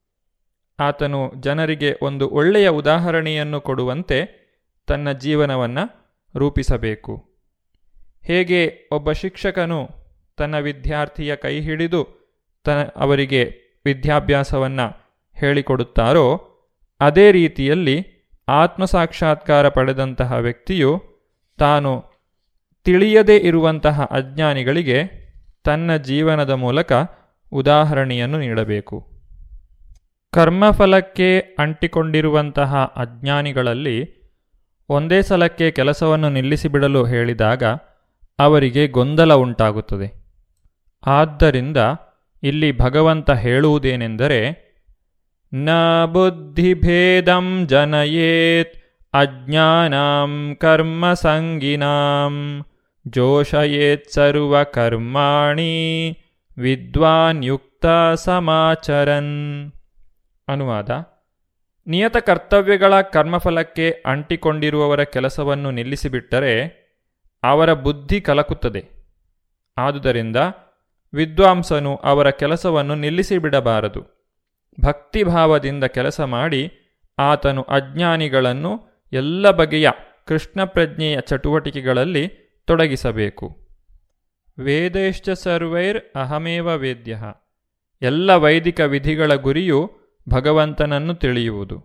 [0.80, 4.42] ಆತನು ಜನರಿಗೆ ಒಂದು ಒಳ್ಳೆಯ ಉದಾಹರಣೆಯನ್ನು ಕೊಡುವಂತೆ
[4.86, 7.32] ತನ್ನ ಜೀವನವನ್ನು ರೂಪಿಸಬೇಕು.
[8.26, 10.01] ಹೇಗೆ ಒಬ್ಬ ಶಿಕ್ಷಕನು
[10.36, 12.22] ತನ್ನ ವಿದ್ಯಾರ್ಥಿಯ ಕೈ ಹಿಡಿದು
[12.64, 13.52] ತ ಅವರಿಗೆ
[13.84, 15.02] ವಿದ್ಯಾಭ್ಯಾಸವನ್ನು
[15.34, 16.40] ಹೇಳಿಕೊಡುತ್ತಾರೋ,
[17.00, 18.06] ಅದೇ ರೀತಿಯಲ್ಲಿ
[18.48, 21.02] ಆತ್ಮಸಾಕ್ಷಾತ್ಕಾರ ಪಡೆದಂತಹ ವ್ಯಕ್ತಿಯು
[21.58, 22.04] ತಾನು
[22.84, 25.22] ತಿಳಿಯದೇ ಇರುವಂತಹ ಅಜ್ಞಾನಿಗಳಿಗೆ
[25.64, 26.92] ತನ್ನ ಜೀವನದ ಮೂಲಕ
[27.52, 29.12] ಉದಾಹರಣೆಯನ್ನು ನೀಡಬೇಕು.
[30.32, 34.22] ಕರ್ಮಫಲಕ್ಕೆ ಅಂಟಿಕೊಂಡಿರುವಂತಹ ಅಜ್ಞಾನಿಗಳಲ್ಲಿ
[34.88, 37.64] ಒಂದೇ ಸಲಕ್ಕೆ ಕೆಲಸವನ್ನು ನಿಲ್ಲಿಸಿಬಿಡಲು ಹೇಳಿದಾಗ
[38.38, 40.21] ಅವರಿಗೆ ಗೊಂದಲ ಉಂಟಾಗುತ್ತದೆ.
[41.06, 41.76] ಆದ್ದರಿಂದ
[42.42, 44.72] ಇಲ್ಲಿ ಭಗವಂತ ಹೇಳುವುದೇನೆಂದರೆ,
[45.54, 45.68] ನ
[46.04, 48.82] ಬುದ್ಧಿಭೇದಂ ಜನಯೇತ್
[49.14, 52.64] ಅಜ್ಞಾನಾಂ ಕರ್ಮಸಂಗಿನಾಂ
[53.08, 56.18] ಜೋಷಯೇತ್ ಸರ್ವ ಕರ್ಮಾಣಿ
[56.58, 59.72] ವಿದ್ವಾನ್ ಯುಕ್ತ ಸಮಾಚರನ್.
[60.48, 60.90] ಅನುವಾದ,
[61.86, 66.82] ನಿಯತ ಕರ್ತವ್ಯಗಳ ಕರ್ಮಫಲಕ್ಕೆ ಅಂಟಿಕೊಂಡಿರುವವರ ಕೆಲಸವನ್ನು ನಿಲ್ಲಿಸಿಬಿಟ್ಟರೆ
[67.42, 69.06] ಅವರ ಬುದ್ಧಿ ಕಲಕುತ್ತದೆ.
[69.78, 70.36] ಆದುದರಿಂದ
[71.14, 74.22] ವಿದ್ವಾಂಸನು ಅವರ ಕೆಲಸವನ್ನು ನಿಲ್ಲಿಸಿಬಿಡಬಾರದು.
[74.80, 76.72] ಭಕ್ತಿಭಾವದಿಂದ ಕೆಲಸ ಮಾಡಿ
[77.18, 78.80] ಆತನು ಅಜ್ಞಾನಿಗಳನ್ನು
[79.12, 79.90] ಎಲ್ಲ ಬಗೆಯ
[80.26, 82.28] ಕೃಷ್ಣ ಪ್ರಜ್ಞೆಯ ಚಟುವಟಿಕೆಗಳಲ್ಲಿ
[82.66, 83.68] ತೊಡಗಿಸಬೇಕು.
[84.58, 87.18] ವೇದೇಶ್ಚ ಸರ್ವೈರ್ ಅಹಮೇವ ವೇದ್ಯ.
[88.02, 89.90] ಎಲ್ಲ ವೈದಿಕ ವಿಧಿಗಳ ಗುರಿಯು
[90.28, 91.84] ಭಗವಂತನನ್ನು ತಿಳಿಯುವುದು.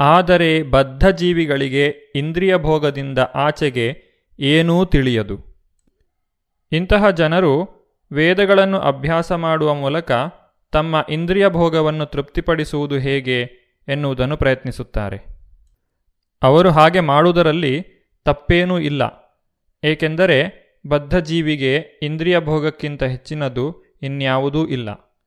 [0.00, 4.02] ಆದರೆ ಬದ್ಧ ಜೀವಿಗಳಿಗೆ ಇಂದ್ರಿಯ ಭೋಗದಿಂದ ಆಚೆಗೆ
[4.38, 5.66] ಏನೂ ತಿಳಿಯದು.
[6.72, 7.77] ಇಂತಹ ಜನರು
[8.12, 10.12] ವೇದಗಳನ್ನು ಅಭ್ಯಾಸ ಮಾಡುವ ಮೂಲಕ
[10.72, 13.40] ತಮ್ಮ ಇಂದ್ರಿಯ ಭೋಗವನ್ನು ತೃಪ್ತಿಪಡಿಸುವುದು ಹೇಗೆ
[13.88, 15.38] ಎನ್ನುವುದನ್ನು ಪ್ರಯತ್ನಿಸುತ್ತಾರೆ.
[16.42, 17.86] ಅವರು ಹಾಗೆ ಮಾಡುವುದರಲ್ಲಿ
[18.24, 19.02] ತಪ್ಪೇನೂ ಇಲ್ಲ.
[19.84, 25.18] ಏಕೆಂದರೆ ಬದ್ಧಜೀವಿಗೆ ಇಂದ್ರಿಯ ಭೋಗಕ್ಕಿಂತ ಹೆಚ್ಚಿನದು ಇನ್ಯಾವುದೂ ಇಲ್ಲ.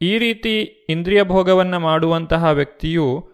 [0.00, 3.30] ಈ ರೀತಿ ಇಂದ್ರಿಯ ಭೋಗವನ್ನು ಮಾಡುವಂತಹ ವ್ಯಕ್ತಿಯು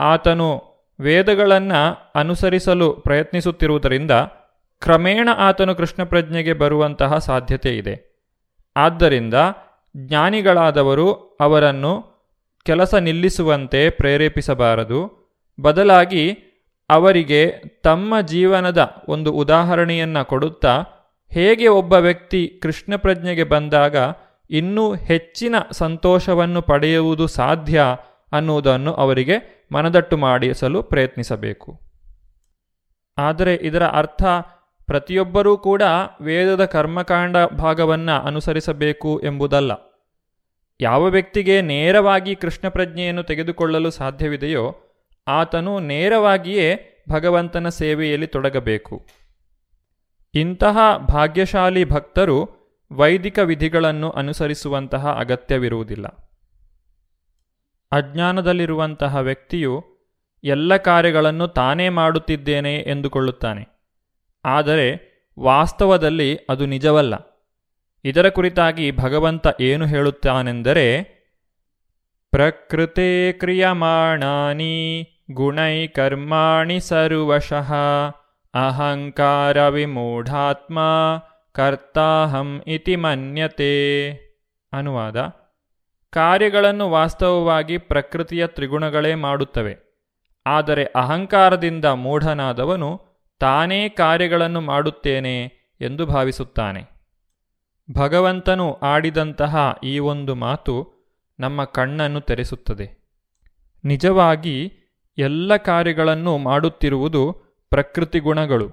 [0.00, 0.62] ಆತನು
[1.00, 4.10] ವೇದಗಳನ್ನು ಅನುಸರಿಸಲು ಪ್ರಯತ್ನಿಸುತ್ತಿರುವುದರಿಂದ
[4.80, 8.13] ಕ್ರಮೇಣ ಆತನು ಕೃಷ್ಣ ಪ್ರಜ್ಞೆಗೆ ಬರುವಂತಹ ಸಾಧ್ಯತೆ ಇದೆ.
[8.76, 9.34] ಆದ್ದರಿಂದ
[9.96, 12.14] ಜ್ಞಾನಿಗಳಾದವರು ಅವರನ್ನು
[12.64, 15.24] ಕೆಲಸ ನಿಲ್ಲಿಸುವಂತೆ ಪ್ರೇರೇಪಿಸಬಾರದು.
[15.60, 16.32] ಬದಲಾಗಿ
[16.90, 17.52] ಅವರಿಗೆ
[17.82, 20.84] ತಮ್ಮ ಜೀವನದ ಒಂದು ಉದಾಹರಣೆಯನ್ನು ಕೊಡುತ್ತಾ
[21.32, 23.96] ಹೇಗೆ ಒಬ್ಬ ವ್ಯಕ್ತಿ ಕೃಷ್ಣ ಪ್ರಜ್ಞೆಗೆ ಬಂದಾಗ
[24.50, 27.82] ಇನ್ನೂ ಹೆಚ್ಚಿನ ಸಂತೋಷವನ್ನು ಪಡೆಯುವುದು ಸಾಧ್ಯ
[28.32, 31.80] ಅನ್ನುವುದನ್ನು ಅವರಿಗೆ ಮನದಟ್ಟು ಮಾಡಿಸಲು ಪ್ರಯತ್ನಿಸಬೇಕು.
[33.18, 34.24] ಆದರೆ ಇದರ ಅರ್ಥ
[34.86, 35.82] ಪ್ರತಿಯೊಬ್ಬರೂ ಕೂಡ
[36.20, 39.72] ವೇದದ ಕರ್ಮಕಾಂಡ ಭಾಗವನ್ನು ಅನುಸರಿಸಬೇಕು ಎಂಬುದಲ್ಲ.
[40.80, 44.76] ಯಾವ ವ್ಯಕ್ತಿಗೆ ನೇರವಾಗಿ ಕೃಷ್ಣ ಪ್ರಜ್ಞೆಯನ್ನು ತೆಗೆದುಕೊಳ್ಳಲು ಸಾಧ್ಯವಿದೆಯೋ,
[45.28, 49.06] ಆತನು ನೇರವಾಗಿಯೇ ಭಗವಂತನ ಸೇವೆಯಲ್ಲಿ ತೊಡಗಬೇಕು.
[50.34, 56.06] ಇಂತಹ ಭಾಗ್ಯಶಾಲಿ ಭಕ್ತರು ವೈದಿಕ ವಿಧಿಗಳನ್ನು ಅನುಸರಿಸುವಂತಹ ಅಗತ್ಯವಿರುವುದಿಲ್ಲ.
[57.92, 59.84] ಅಜ್ಞಾನದಲ್ಲಿರುವಂತಹ ವ್ಯಕ್ತಿಯು
[60.44, 63.73] ಎಲ್ಲ ಕಾರ್ಯಗಳನ್ನು ತಾನೇ ಮಾಡುತ್ತಿದ್ದೇನೆ ಎಂದುಕೊಳ್ಳುತ್ತಾನೆ.
[64.44, 67.14] ಆದರೆ ವಾಸ್ತವದಲ್ಲಿ ಅದು ನಿಜವಲ್ಲ.
[68.04, 71.02] ಇದರ ಕುರಿತಾಗಿ ಭಗವಂತ ಏನು ಹೇಳುತ್ತಾನೆಂದರೆ,
[72.30, 77.72] ಪ್ರಕೃತೆ ಕ್ರಿಯಮಾಣಾನಿ ಗುಣೈ ಕರ್ಮಾಣಿ ಸರ್ವಶಃ,
[78.54, 80.78] ಅಹಂಕಾರ ವಿಮೂಢಾತ್ಮ
[81.52, 84.10] ಕರ್ತಾಹಂ ಇತಿ ಮನ್ಯತೆ
[84.72, 85.16] ಅನುವಾದ.
[86.10, 89.76] ಕಾರ್ಯಗಳನ್ನು ವಾಸ್ತವವಾಗಿ ಪ್ರಕೃತಿಯ ತ್ರಿಗುಣಗಳೇ ಮಾಡುತ್ತವೆ.
[90.46, 93.13] ಆದರೆ ಅಹಂಕಾರದಿಂದ ಮೂಢನಾದವನು
[93.44, 95.44] ತಾನೇ ಕಾರ್ಯಗಳನ್ನು ಮಾಡುತ್ತೇನೆ
[95.80, 96.82] ಎಂದು ಭಾವಿಸುತ್ತಾನೆ.
[97.92, 100.94] ಭಗವಂತನು ಆಡಿದಂತಹ ಈ ಒಂದು ಮಾತು
[101.40, 103.04] ನಮ್ಮ ಕಣ್ಣನ್ನು ತೆರೆಸುತ್ತದೆ.
[103.84, 104.72] ನಿಜವಾಗಿ
[105.18, 107.32] ಎಲ್ಲ ಕಾರ್ಯಗಳನ್ನು ಮಾಡುತ್ತಿರುವುದು
[107.70, 108.72] ಪ್ರಕೃತಿ ಗುಣಗಳು.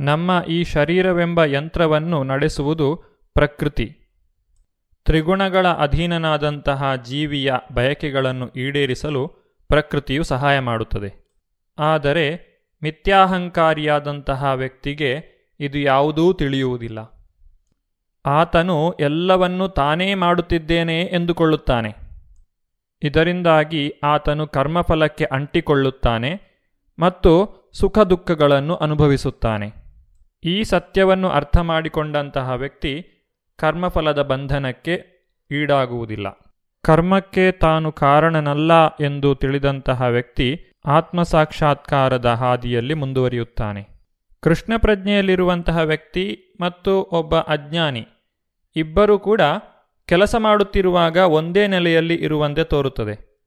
[0.00, 2.96] ನಮ್ಮ ಈ ಶರೀರವೆಂಬ ಯಂತ್ರವನ್ನು ನಡೆಸುವುದು
[3.34, 3.96] ಪ್ರಕೃತಿ.
[5.04, 9.28] ತ್ರಿಗುಣಗಳ ಅಧೀನನಾದಂತಹ ಜೀವಿಯ ಬಯಕೆಗಳನ್ನು ಈಡೇರಿಸಲು
[9.68, 11.34] ಪ್ರಕೃತಿಯು ಸಹಾಯ ಮಾಡುತ್ತದೆ.
[11.78, 12.51] ಆದರೆ
[12.82, 17.22] ಮಿಥ್ಯಾಹಂಕಾರಿಯಾದಂತಹ ವ್ಯಕ್ತಿಗೆ ಇದು ಯಾವುದೂ ತಿಳಿಯುವುದಿಲ್ಲ.
[18.26, 21.94] ಆತನು ಎಲ್ಲವನ್ನೂ ತಾನೇ ಮಾಡುತ್ತಿದ್ದೇನೆ ಎಂದುಕೊಳ್ಳುತ್ತಾನೆ.
[23.02, 26.52] ಇದರಿಂದಾಗಿ ಆತನು ಕರ್ಮಫಲಕ್ಕೆ ಅಂಟಿಕೊಳ್ಳುತ್ತಾನೆ
[26.98, 29.72] ಮತ್ತು ಸುಖ ದುಃಖಗಳನ್ನು ಅನುಭವಿಸುತ್ತಾನೆ.
[30.44, 33.06] ಈ ಸತ್ಯವನ್ನು ಅರ್ಥ ಮಾಡಿಕೊಂಡಂತಹ ವ್ಯಕ್ತಿ
[33.58, 35.02] ಕರ್ಮಫಲದ ಬಂಧನಕ್ಕೆ
[35.50, 36.26] ಈಡಾಗುವುದಿಲ್ಲ.
[36.84, 43.88] ಕರ್ಮಕ್ಕೆ ತಾನು ಕಾರಣನಲ್ಲ ಎಂದು ತಿಳಿದಂತಹ ವ್ಯಕ್ತಿ ಆತ್ಮಸಾಕ್ಷಾತ್ಕಾರದ ಹಾದಿಯಲ್ಲಿ ಮುಂದುವರಿಯುತ್ತಾನೆ.
[44.40, 48.06] ಕೃಷ್ಣ ಪ್ರಜ್ಞೆಯಲ್ಲಿರುವಂತಹ ವ್ಯಕ್ತಿ ಮತ್ತು ಒಬ್ಬ ಅಜ್ಞಾನಿ
[48.76, 49.40] ಇಬ್ಬರೂ ಕೂಡ
[50.06, 53.40] ಕೆಲಸ ಮಾಡುತ್ತಿರುವಾಗ ಒಂದೇ ನೆಲೆಯಲ್ಲಿ ಇರುವಂತೆ ತೋರುತ್ತದೆ.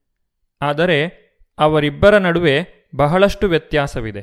[0.62, 1.26] ಆದರೆ
[1.60, 4.22] ಅವರಿಬ್ಬರ ನಡುವೆ ಬಹಳಷ್ಟು ವ್ಯತ್ಯಾಸವಿದೆ.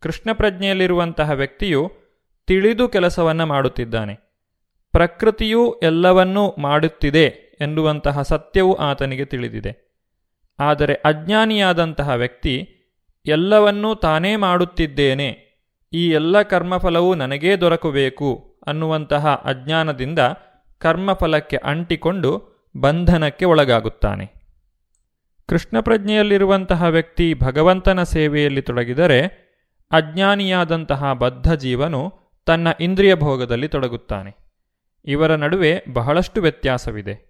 [0.00, 1.92] ಕೃಷ್ಣ ಪ್ರಜ್ಞೆಯಲ್ಲಿರುವಂತಹ ವ್ಯಕ್ತಿಯು
[2.46, 4.14] ತಿಳಿದು ಕೆಲಸವನ್ನು ಮಾಡುತ್ತಿದ್ದಾನೆ.
[4.92, 9.87] ಪ್ರಕೃತಿಯು ಎಲ್ಲವನ್ನೂ ಮಾಡುತ್ತಿದೆ ಎನ್ನುವಂತಹ ಸತ್ಯವು ಆತನಿಗೆ ತಿಳಿದಿದೆ.
[10.60, 12.68] ಆದರೆ ಅಜ್ಞಾನಿಯಾದಂತಹ ವ್ಯಕ್ತಿ,
[13.26, 15.48] ಎಲ್ಲವನ್ನೂ ತಾನೇ ಮಾಡುತ್ತಿದ್ದೇನೆ,
[15.92, 20.18] ಈ ಎಲ್ಲ ಕರ್ಮಫಲವೂ ನನಗೇ ದೊರಕಬೇಕು ಅನ್ನುವಂತಹ ಅಜ್ಞಾನದಿಂದ
[20.78, 24.26] ಕರ್ಮಫಲಕ್ಕೆ ಅಂಟಿಕೊಂಡು ಬಂಧನಕ್ಕೆ ಒಳಗಾಗುತ್ತಾನೆ.
[25.48, 29.48] ಕೃಷ್ಣ ಪ್ರಜ್ಞೆಯಲ್ಲಿರುವಂತಹ ವ್ಯಕ್ತಿ ಭಗವಂತನ ಸೇವೆಯಲ್ಲಿ ತೊಡಗಿದರೆ
[29.90, 32.12] ಅಜ್ಞಾನಿಯಾದಂತಹ ಬದ್ಧ ಜೀವನು
[32.46, 34.36] ತನ್ನ ಇಂದ್ರಿಯ ಭೋಗದಲ್ಲಿ ತೊಡಗುತ್ತಾನೆ.
[35.04, 37.27] ಇವರ ನಡುವೆ ಬಹಳಷ್ಟು ವ್ಯತ್ಯಾಸವಿದೆ.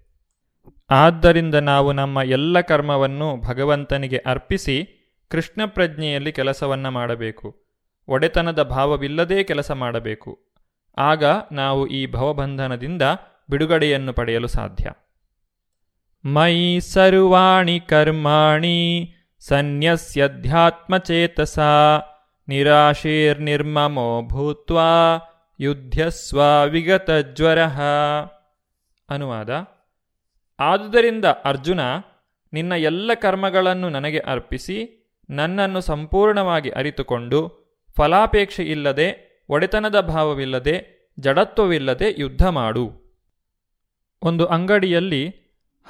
[0.91, 4.89] ಆದ್ದರಿಂದ ನಾವು ನಮ್ಮ ಎಲ್ಲ ಕರ್ಮವನ್ನು ಭಗವಂತನಿಗೆ ಅರ್ಪಿಸಿ
[5.29, 7.67] ಕೃಷ್ಣ ಪ್ರಜ್ಞೆಯಲ್ಲಿ ಕೆಲಸವನ್ನು ಮಾಡಬೇಕು.
[8.09, 10.53] ಒಡೆತನದ ಭಾವವಿಲ್ಲದೇ ಕೆಲಸ ಮಾಡಬೇಕು.
[10.99, 13.03] ಆಗ ನಾವು ಈ ಭವಬಂಧನದಿಂದ
[13.51, 14.91] ಬಿಡುಗಡೆಯನ್ನು ಪಡೆಯಲು ಸಾಧ್ಯ.
[16.25, 21.59] ಮೈ ಸರ್ವಾಣಿ ಕರ್ಮಾಣಿ ಸನ್ಯಸ್ಯಧ್ಯಾತ್ಮಚೇತಸ
[22.49, 25.19] ನಿರಾಶೇರ್ನಿರ್ಮಮೋ ಭೂತ್ವಾ
[25.61, 27.59] ಯುದ್ಧಸ್ವ ವಿಗತಜ್ವರ.
[29.11, 29.51] ಅನುವಾದ
[30.61, 31.81] ಆದುದರಿಂದ ಅರ್ಜುನ,
[32.53, 42.91] ನಿನ್ನ ಎಲ್ಲ ಕರ್ಮಗಳನ್ನು ನನಗೆ ಅರ್ಪಿಸಿ, ನನ್ನನ್ನು ಸಂಪೂರ್ಣವಾಗಿ ಅರಿತುಕೊಂಡು, ಫಲಾಪೇಕ್ಷೆ ಇಲ್ಲದೆ, ಒಡೆತನದ ಭಾವವಿಲ್ಲದೆ, ಜಡತ್ವವಿಲ್ಲದೆ ಯುದ್ಧ ಮಾಡು.
[44.23, 45.35] ಒಂದು ಅಂಗಡಿಯಲ್ಲಿ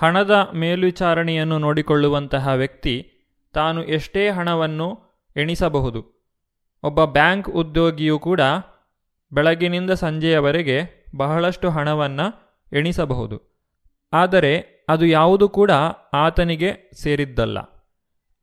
[0.03, 3.12] ಹಣದ ಮೇಲ್ವಿಚಾರಣೆಯನ್ನು ನೋಡಿಕೊಳ್ಳುವಂತಹ ವ್ಯಕ್ತಿ
[3.55, 5.01] ತಾನು ಎಷ್ಟೇ ಹಣವನ್ನು
[5.37, 6.29] ಎಣಿಸಬಹುದು.
[6.83, 8.41] ಒಬ್ಬ ಬ್ಯಾಂಕ್ ಉದ್ಯೋಗಿಯೂ ಕೂಡ
[9.33, 13.47] ಬೆಳಗಿನಿಂದ ಸಂಜೆಯವರೆಗೆ ಬಹಳಷ್ಟು ಹಣವನ್ನು ಎಣಿಸಬಹುದು.
[14.13, 15.71] ಆದರೆ ಅದು ಯಾವುದು ಕೂಡ
[16.13, 17.59] ಆತನಿಗೆ ಸೇರಿದ್ದಲ್ಲ.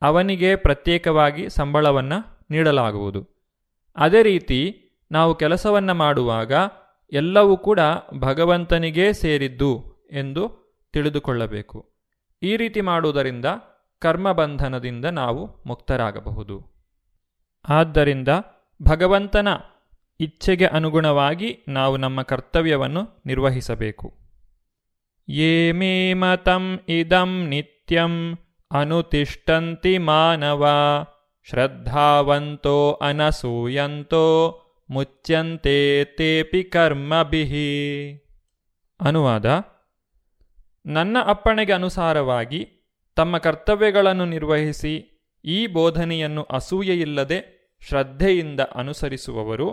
[0.01, 3.29] ಅವನಿಗೆ ಪ್ರತ್ಯೇಕವಾಗಿ ಸಂಬಳವನ್ನು ನೀಡಲಾಗುವುದು.
[3.95, 6.51] ಅದೇ ರೀತಿ ನಾವು ಕೆಲಸವನ್ನು ಮಾಡುವಾಗ
[7.11, 7.79] ಎಲ್ಲವೂ ಕೂಡ
[8.19, 11.89] ಭಗವಂತನಿಗೇ ಸೇರಿದ್ದು ಎಂದು ತಿಳಿದುಕೊಳ್ಳಬೇಕು.
[12.43, 13.45] ಈ ರೀತಿ ಮಾಡುವುದರಿಂದ
[13.99, 16.75] ಕರ್ಮಬಂಧನದಿಂದ ನಾವು ಮುಕ್ತರಾಗಬಹುದು.
[17.69, 18.27] ಆದ್ದರಿಂದ
[18.83, 19.47] ಭಗವಂತನ
[20.19, 24.24] ಇಚ್ಛೆಗೆ ಅನುಗುಣವಾಗಿ ನಾವು ನಮ್ಮ ಕರ್ತವ್ಯವನ್ನು ನಿರ್ವಹಿಸಬೇಕು.
[25.27, 28.37] ಯೇ ಮೇ ಮತಂ ಇದಂ ನಿತ್ಯಂ
[28.71, 30.63] ಅನುತಿಷ್ಠಂತಿ ಮಾನವ
[31.43, 34.25] ಶ್ರದ್ಧಾವಂತೋ ಅನಸೂಯಂತೋ
[34.89, 37.69] ಮುಚ್ಯಂತೆ ತೇಪಿ ಕರ್ಮಭಿಹಿ
[39.01, 39.45] ಅನುವಾದ
[40.85, 42.67] ನನ್ನ ಅಪ್ಪಣೆಗೆ ಅನುಸಾರವಾಗಿ
[43.15, 44.93] ತಮ್ಮ ಕರ್ತವ್ಯಗಳನ್ನು ನಿರ್ವಹಿಸಿ
[45.45, 47.39] ಈ ಬೋಧನೆಯನ್ನು ಅಸೂಯೆಯಿಲ್ಲದೆ
[47.87, 49.67] ಶ್ರದ್ಧೆಯಿಂದ ಅನುಸರಿಸುವವರು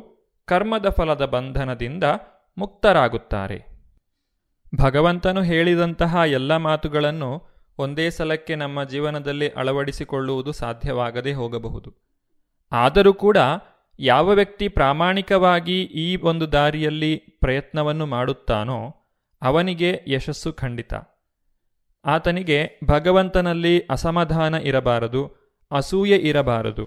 [0.48, 2.05] ಕರ್ಮದ ಫಲದ ಬಂಧನದಿಂದ
[2.59, 3.71] ಮುಕ್ತರಾಗುತ್ತಾರೆ.
[4.80, 7.42] ಭಗವಂತನು ಹೇಳಿದಂತಹ ಎಲ್ಲ ಮಾತುಗಳನ್ನು
[7.78, 11.94] ಒಂದೇ ಸಲಕ್ಕೆ ನಮ್ಮ ಜೀವನದಲ್ಲಿ ಅಳವಡಿಸಿಕೊಳ್ಳುವುದು ಸಾಧ್ಯವಾಗದೇ ಹೋಗಬಹುದು.
[12.72, 13.36] ಆದರೂ ಕೂಡ
[14.00, 18.96] ಯಾವ ವ್ಯಕ್ತಿ ಪ್ರಾಮಾಣಿಕವಾಗಿ ಈ ಒಂದು ದಾರಿಯಲ್ಲಿ ಪ್ರಯತ್ನವನ್ನು ಮಾಡುತ್ತಾನೋ
[19.42, 20.94] ಅವನಿಗೆ ಯಶಸ್ಸು ಖಂಡಿತ.
[22.04, 25.42] ಆತನಿಗೆ ಭಗವಂತನಲ್ಲಿ ಅಸಮಾಧಾನ ಇರಬಾರದು,
[25.72, 26.86] ಅಸೂಯೆ ಇರಬಾರದು.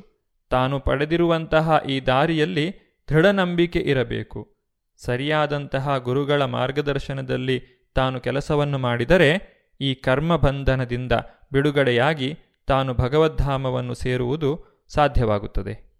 [0.49, 2.73] ತಾನು ಪಡೆದಿರುವಂತಹ ಈ ದಾರಿಯಲ್ಲಿ
[3.09, 4.55] ದೃಢನಂಬಿಕೆ ಇರಬೇಕು.
[4.97, 7.63] ಸರಿಯಾದಂತಹ ಗುರುಗಳ ಮಾರ್ಗದರ್ಶನದಲ್ಲಿ
[7.95, 11.11] ತಾನು ಕೆಲಸವನ್ನು ಮಾಡಿದರೆ ಈ ಕರ್ಮಬಂಧನದಿಂದ
[11.51, 15.95] ಬಿಡುಗಡೆಯಾಗಿ ತಾನು ಭಗವದ್ಧಾಮವನ್ನು ಸೇರುವುದು ಸಾಧ್ಯವಾಗುತ್ತದೆ.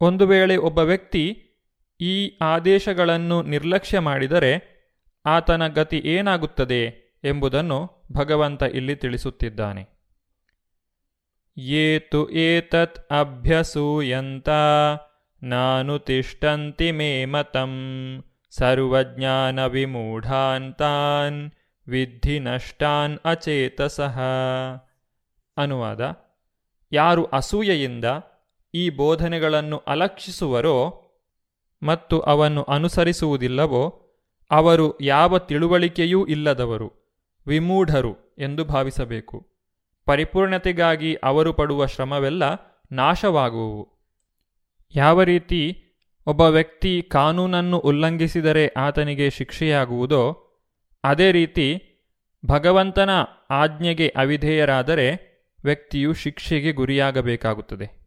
[0.00, 1.42] ಒಂದು ವೇಳೆ ಒಬ್ಬ ವ್ಯಕ್ತಿ
[2.00, 4.76] ಈ ಆದೇಶಗಳನ್ನು ನಿರ್ಲಕ್ಷ್ಯ ಮಾಡಿದರೆ
[5.26, 9.96] ಆತನ ಗತಿ ಏನಾಗುತ್ತದೆ ಎಂಬುದನ್ನು ಭಗವಂತ ಇಲ್ಲಿ ತಿಳಿಸುತ್ತಿದ್ದಾನೆ.
[11.58, 14.48] ಏತು ಏತತ್ ಅಭ್ಯಸೂಯಂತ
[15.42, 18.24] ನಾನು ತಿಷ್ಟಂತಿ ಮೇ ಮತಂ.
[18.50, 21.52] ಸರ್ವಜ್ಞಾನ ವಿಮೂಢಾಂತಾನ್
[21.88, 24.20] ವಿಧಿ ನಷ್ಟಾನ್ ಅಚೇತಸಃ.
[25.56, 26.00] ಅನುವಾದ.
[26.92, 28.04] ಯಾರು ಅಸೂಯೆಯಿಂದ
[28.74, 31.02] ಈ ಬೋಧನೆಗಳನ್ನು ಅಲಕ್ಷಿಸುವರೋ
[31.82, 34.02] ಮತ್ತು ಅವನ್ನು ಅನುಸರಿಸುವುದಿಲ್ಲವೋ
[34.50, 36.92] ಅವರು ಯಾವ ತಿಳುವಳಿಕೆಯೂ ಇಲ್ಲದವರು
[37.46, 39.46] ವಿಮೂಢರು ಎಂದು ಭಾವಿಸಬೇಕು.
[40.04, 42.42] ಪರಿಪೂರ್ಣತೆಗಾಗಿ ಅವರು ಪಡುವ ಶ್ರಮವೆಲ್ಲ
[42.92, 43.95] ನಾಶವಾಗುವುವು.
[44.94, 45.82] ಯಾವ ರೀತಿ
[46.26, 50.22] ಒಬ್ಬ ವ್ಯಕ್ತಿ ಕಾನೂನನ್ನು ಉಲ್ಲಂಘಿಸಿದರೆ ಆತನಿಗೆ ಶಿಕ್ಷೆಯಾಗುವುದೋ,
[51.04, 51.82] ಅದೇ ರೀತಿ
[52.46, 53.10] ಭಗವಂತನ
[53.50, 58.06] ಆಜ್ಞೆಗೆ ಅವಿಧೇಯರಾದರೆ ವ್ಯಕ್ತಿಯು ಶಿಕ್ಷೆಗೆ ಗುರಿಯಾಗಬೇಕಾಗುತ್ತದೆ.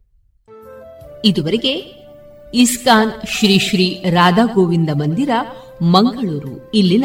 [1.24, 1.72] ಇದುವರೆಗೆ
[2.54, 5.30] ಇಸ್ಕಾನ್ ಶ್ರೀ ಶ್ರೀ ರಾಧಾ ಗೋವಿಂದ ಮಂದಿರ,
[5.82, 7.04] ಮಂಗಳೂರು, ಇಲ್ಲಿನ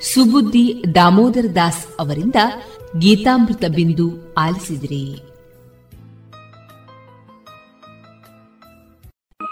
[0.00, 2.36] ಸುಬುದ್ದಿ ದಾಮೋದರ ದಾಸ್ ಅವರಿಂದ
[2.98, 5.33] ಗೀತಾಮೃತ ಬಿಂದು ಆಲಿಸಿದ್ರಿ.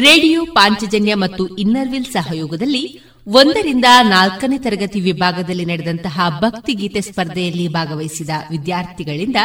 [0.00, 9.36] ರೇಡಿಯೋ ಪಾಂಚಜನ್ಯ ಮತ್ತು ಇನ್ನರ್ವಿಲ್ ಸಹಯೋಗದಲ್ಲಿ ಒಂದರಿಂದ ನಾಲ್ಕನೇ ತರಗತಿ ವಿಭಾಗದಲ್ಲಿ ನಡೆದಂತಹ ಭಕ್ತಿಗೀತೆ ಸ್ಪರ್ಧೆಯಲ್ಲಿ ಭಾಗವಹಿಸಿದ ವಿದ್ಯಾರ್ಥಿಗಳಿಂದ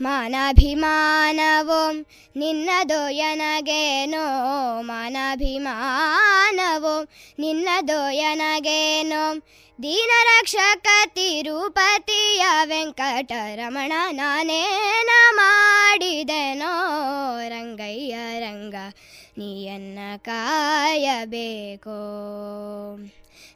[0.00, 4.24] ಮಾನಾಭಿಮಾನವೋ ನಿನ್ನದೋಯನಗೇನೋ
[4.82, 7.06] ಮಾನಾಭಿಮಾನವೋ
[7.38, 7.68] ನಿನ್ನ
[8.12, 9.42] ಎನಗೇನೋ?
[9.82, 16.88] ದೀನರಕ್ಷಕ ತಿರುಪತಿಯ ವೆಂಕಟರಮಣ ನಾನೇನ ಮಾಡಿದೆನೋ?
[17.48, 18.74] ರಂಗಯ್ಯ, ರಂಗ,
[19.38, 21.96] ನೀಯನ್ನ ಕಾಯಬೇಕೋ?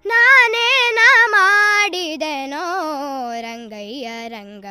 [0.07, 0.99] ನಾನೇನ
[1.29, 2.65] ಮಾಡಿದೆನೋ?
[3.41, 4.67] ರಂಗಯ್ಯ, ರಂಗ,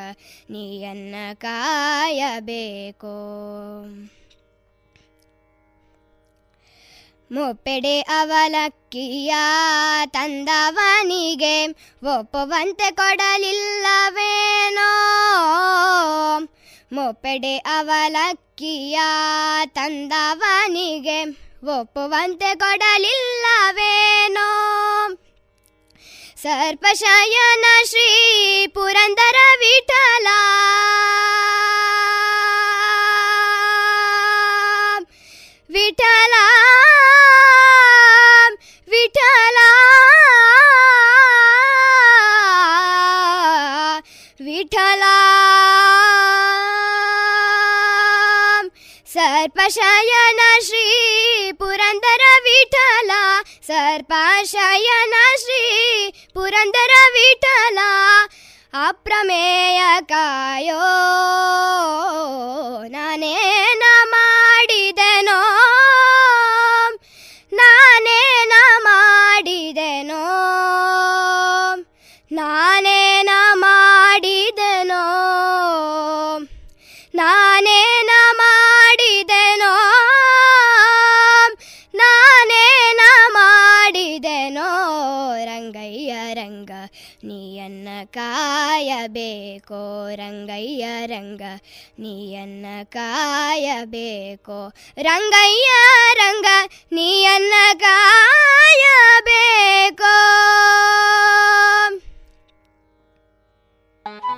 [0.50, 3.16] ನೀಯನ್ನ ಕಾಯಬೇಕೋ?
[7.32, 9.36] ಮುಪ್ಪೆಡೆ ಅವಲಕ್ಕಿಯ
[10.06, 11.68] ತಂದವನಿಗೆ
[12.04, 14.90] ಒಪ್ಪುವಂತೆ ಕೊಡಲಿಲ್ಲವೇನೋ?
[16.92, 19.00] ಮುಪ್ಪೆಡೆ ಅವಲಕ್ಕಿಯ
[19.66, 21.24] ತಂದವನಿಗೆ
[21.80, 24.46] ಒಪ್ಪುವಂತೆ ಕೊಡಲಿಲ್ಲವೇನೋ?
[26.42, 30.28] ಸರ್ಪಶಯನ ಶ್ರೀ ಪುರಂದರ ವಿಠಲ
[35.76, 36.36] ವಿಠಲ
[38.88, 39.58] ವಿಠಲ
[44.46, 45.04] ವಿಠಲ.
[49.14, 50.86] ಸರ್ಪಶಯನ ಶ್ರೀ
[51.52, 53.12] ಪುರಂದರ ವಿಠಲ
[53.68, 55.64] ಸರ್ಪಶಯನ ಶ್ರೀ
[56.34, 57.80] ಪುರಂದರ ವಿಠಲ
[58.88, 60.86] ಅಪ್ರಮೇಯ ಕಾಯೋ
[62.88, 63.84] ನಾನೇನ
[65.16, 65.40] ಮಾಡಿದೆನೋ?
[67.54, 68.54] ನಾನೇನ
[68.84, 70.22] ಮಾಡಿದೆನೋ?
[88.04, 91.42] ಕಾಯಬೇಕೋ ರಂಗಯ್ಯ, ರಂಗ,
[92.00, 94.74] ನೀಯನ್ನ ಕಾಯಬೇಕೋ.
[95.02, 95.68] ರಂಗಯ್ಯ,
[96.14, 96.46] ರಂಗ,
[96.92, 100.16] ನೀಯನ್ನ ಕಾಯಬೇಕೋ.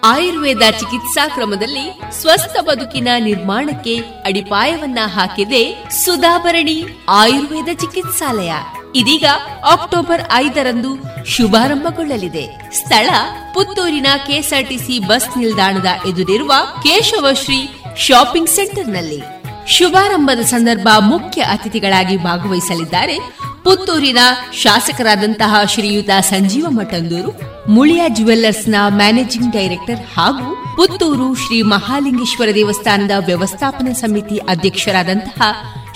[0.03, 8.51] ಆಯುರ್ವೇದ ಚಿಕಿತ್ಸಾ ಕ್ರಮದಲ್ಲಿ ಸ್ವಸ್ಥ ಬದುಕಿನ ನಿರ್ಮಾಣಕ್ಕೆ ಅಡಿಪಾಯವನ್ನ ಹಾಕಿದೆ ಸುಧಾಭರಣಿ ಆಯುರ್ವೇದ ಚಿಕಿತ್ಸಾಲಯ.
[8.97, 9.25] ಇದೀಗ
[9.71, 10.91] ಅಕ್ಟೋಬರ್ ಐದರಂದು
[11.25, 12.45] ಶುಭಾರಂಭಗೊಳ್ಳಲಿದೆ.
[12.73, 13.09] ಸ್ಥಳ
[13.53, 16.53] ಪುತ್ತೂರಿನ ಕೆಎಸ್ಆರ್ಟಿಸಿ ಬಸ್ ನಿಲ್ದಾಣದ ಎದುರಿರುವ
[16.83, 17.59] ಕೇಶವಶ್ರೀ
[17.97, 19.19] ಶಾಪಿಂಗ್ ಸೆಂಟರ್ನಲ್ಲಿ.
[19.67, 23.17] ಶುಭಾರಂಭದ ಸಂದರ್ಭ ಮುಖ್ಯ ಅತಿಥಿಗಳಾಗಿ ಭಾಗವಹಿಸಲಿದ್ದಾರೆ
[23.63, 24.17] ಪುತ್ತೂರಿನ
[24.53, 27.31] ಶಾಸಕರಾದಂತಹ ಶ್ರೀಯುತ ಸಂಜೀವ ಮಠಂದೂರು,
[27.71, 30.47] ಮುಳಿಯ ಜುವೆಲ್ಲರ್ಸ್ನ ಮ್ಯಾನೇಜಿಂಗ್ ಡೈರೆಕ್ಟರ್ ಹಾಗೂ
[30.77, 35.41] ಪುತ್ತೂರು ಶ್ರೀ ಮಹಾಲಿಂಗೇಶ್ವರ ದೇವಸ್ಥಾನದ ವ್ಯವಸ್ಥಾಪನಾ ಸಮಿತಿ ಅಧ್ಯಕ್ಷರಾದಂತಹ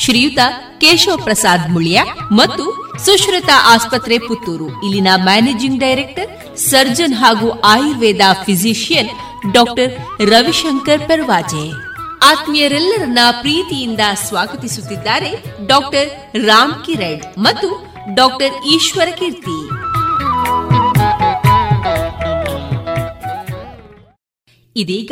[0.03, 0.39] ಶ್ರೀಯುತ
[0.79, 2.01] ಕೇಶವ ಪ್ರಸಾದ್ ಮುಳಿಯ
[2.31, 2.63] ಮತ್ತು
[3.05, 4.67] ಸುಶ್ರುತ ಆಸ್ಪತ್ರೆ ಪುತ್ತೂರು.
[4.85, 9.11] ಇಲ್ಲಿನ ಮ್ಯಾನೇಜಿಂಗ್ ಡೈರೆಕ್ಟರ್, ಸರ್ಜನ್ ಹಾಗೂ ಆಯುರ್ವೇದ ಫಿಸಿಷಿಯನ್
[9.53, 9.91] ಡಾಕ್ಟರ್
[10.29, 11.63] ರವಿಶಂಕರ್ ಪರ್ವಾಜೆ.
[12.31, 15.31] ಆತ್ಮೀಯರೆಲ್ಲರನ್ನ ಪ್ರೀತಿಯಿಂದ ಸ್ವಾಗತಿಸುತ್ತಿದ್ದಾರೆ
[15.67, 16.09] ಡಾಕ್ಟರ್
[16.45, 17.69] ರಾಮ್ ಕಿರಣ್ ಮತ್ತು
[18.15, 19.59] ಡಾಕ್ಟರ್ ಈಶ್ವರ ಕೀರ್ತಿ.
[24.75, 25.11] ಇದೀಗ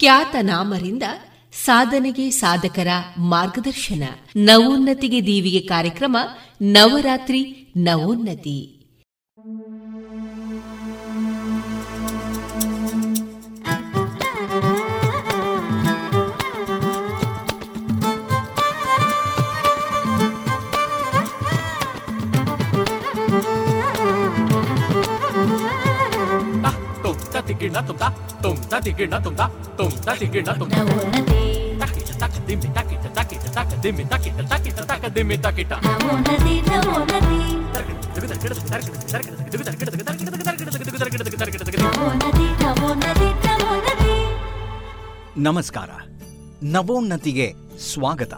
[0.00, 1.02] ಖ್ಯಾತನಾಮರಿಂದ
[1.62, 4.04] ಸಾಧನೆಗೆ ಸಾಧಕರ ಮಾರ್ಗದರ್ಶನ.
[4.36, 6.16] ನವೋನ್ನತಿಗೆ ದೀವಿಗೆ ಕಾರ್ಯಕ್ರಮ
[6.62, 8.70] ನವರಾತ್ರಿ ನವೋನ್ನತಿ.
[31.78, 35.72] ತಾಕಿಟ ತಾಕಿಟ ತಾಕ ದಿಮ್ಮಿ ತಾಕಿಟ ತಾಕಿಟ ತಾಕ ದಿಮ್ಮಿ ತಾಕಿಟ
[45.36, 45.90] ನಮಸ್ಕಾರ.
[46.62, 47.54] ನವೋನ್ನತಿಗೆ
[47.92, 48.34] ಸ್ವಾಗತ.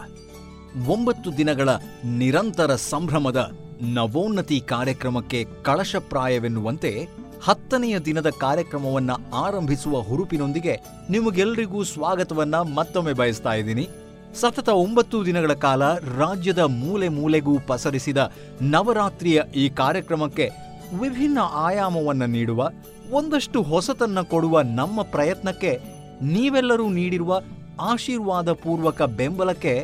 [0.88, 1.68] ಒಂಬತ್ತು ದಿನಗಳ
[2.04, 3.50] ನಿರಂತರ ಸಂಭ್ರಮದ
[3.82, 7.08] ನವೋನ್ನತಿ ಕಾರ್ಯಕ್ರಮಕ್ಕೆ ಕಳಶಪ್ರಾಯವೆನ್ನುವಂತೆ
[7.46, 10.74] ಹತ್ತನೆಯ ದಿನದ ಕಾರ್ಯಕ್ರಮವನ್ನ ಆರಂಭಿಸುವ ಹುರುಪಿನೊಂದಿಗೆ
[11.10, 13.84] ನಿಮಗೆಲ್ಲರಿಗೂ ಸ್ವಾಗತವನ್ನ ಮತ್ತೊಮ್ಮೆ ಬಯಸ್ತಾ ಇದ್ದೀನಿ.
[14.40, 15.82] ಸತತ ಒಂಬತ್ತು ದಿನಗಳ ಕಾಲ
[16.18, 18.20] ರಾಜ್ಯದ ಮೂಲೆ ಮೂಲೆಗೂ ಪಸರಿಸಿದ
[18.72, 20.46] ನವರಾತ್ರಿಯ ಈ ಕಾರ್ಯಕ್ರಮಕ್ಕೆ
[21.00, 22.70] ವಿಭಿನ್ನ ಆಯಾಮವನ್ನ ನೀಡುವ,
[23.10, 25.72] ಒಂದಷ್ಟು ಹೊಸತನ್ನ ಕೊಡುವ ನಮ್ಮ ಪ್ರಯತ್ನಕ್ಕೆ
[26.22, 27.40] ನೀವೆಲ್ಲರೂ ನೀಡಿರುವ
[27.80, 29.74] ಆಶೀರ್ವಾದ ಪೂರ್ವಕ ಬೆಂಬಲಕ್ಕೆ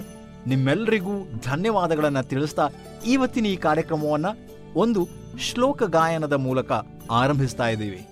[0.47, 1.17] ನಿಮ್ಮೆಲ್ಲರಿಗೂ
[1.51, 2.65] ಧನ್ಯವಾದಗಳನ್ನು ತಿಳಿಸ್ತಾ
[3.07, 4.27] ಇವತ್ತಿನ ಈ ಕಾರ್ಯಕ್ರಮವನ್ನ
[4.75, 5.09] ಒಂದು
[5.41, 6.73] ಶ್ಲೋಕ ಗಾಯನದ ಮೂಲಕ
[7.11, 8.09] ಆರಂಭಿಸ್ತಾ ಇದ್ದೀವಿ.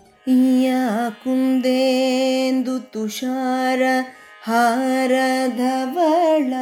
[1.10, 3.82] ಕುಂದೇಂದು ತುಷಾರ
[4.44, 6.52] ಹಾರಧವಳ.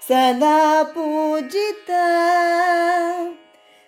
[0.08, 0.60] सदा
[0.94, 2.06] पूजिता।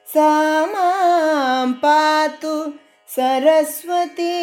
[0.07, 0.31] सा
[0.65, 2.55] मां पातु
[3.15, 4.37] सरस्वती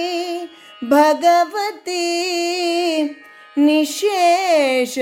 [0.85, 2.07] भगवती
[3.59, 4.95] निशेष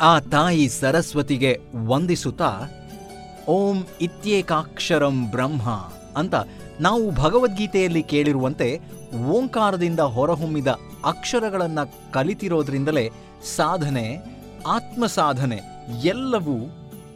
[0.00, 2.68] ಆ ತಾಯಿ ಸರಸ್ವತಿಗೆ ವಂದಿಸುತ್ತಾ,
[3.48, 5.62] ಓಂ ಇತ್ಯೇಕಾಕ್ಷರಂ ಬ್ರಹ್ಮ
[6.16, 6.34] ಅಂತ
[6.80, 8.80] ನಾವು ಭಗವದ್ಗೀತೆಯಲ್ಲಿ ಕೇಳಿರುವಂತೆ
[9.28, 10.66] ಓಂಕಾರದಿಂದ ಹೊರಹೊಮ್ಮಿದ
[11.04, 13.10] ಅಕ್ಷರಗಳನ್ನು ಕಲಿತಿರೋದ್ರಿಂದಲೇ
[13.56, 14.18] ಸಾಧನೆ
[14.66, 15.58] ಆತ್ಮ ಸಾಧನೆ
[16.04, 16.56] ಎಲ್ಲವೂ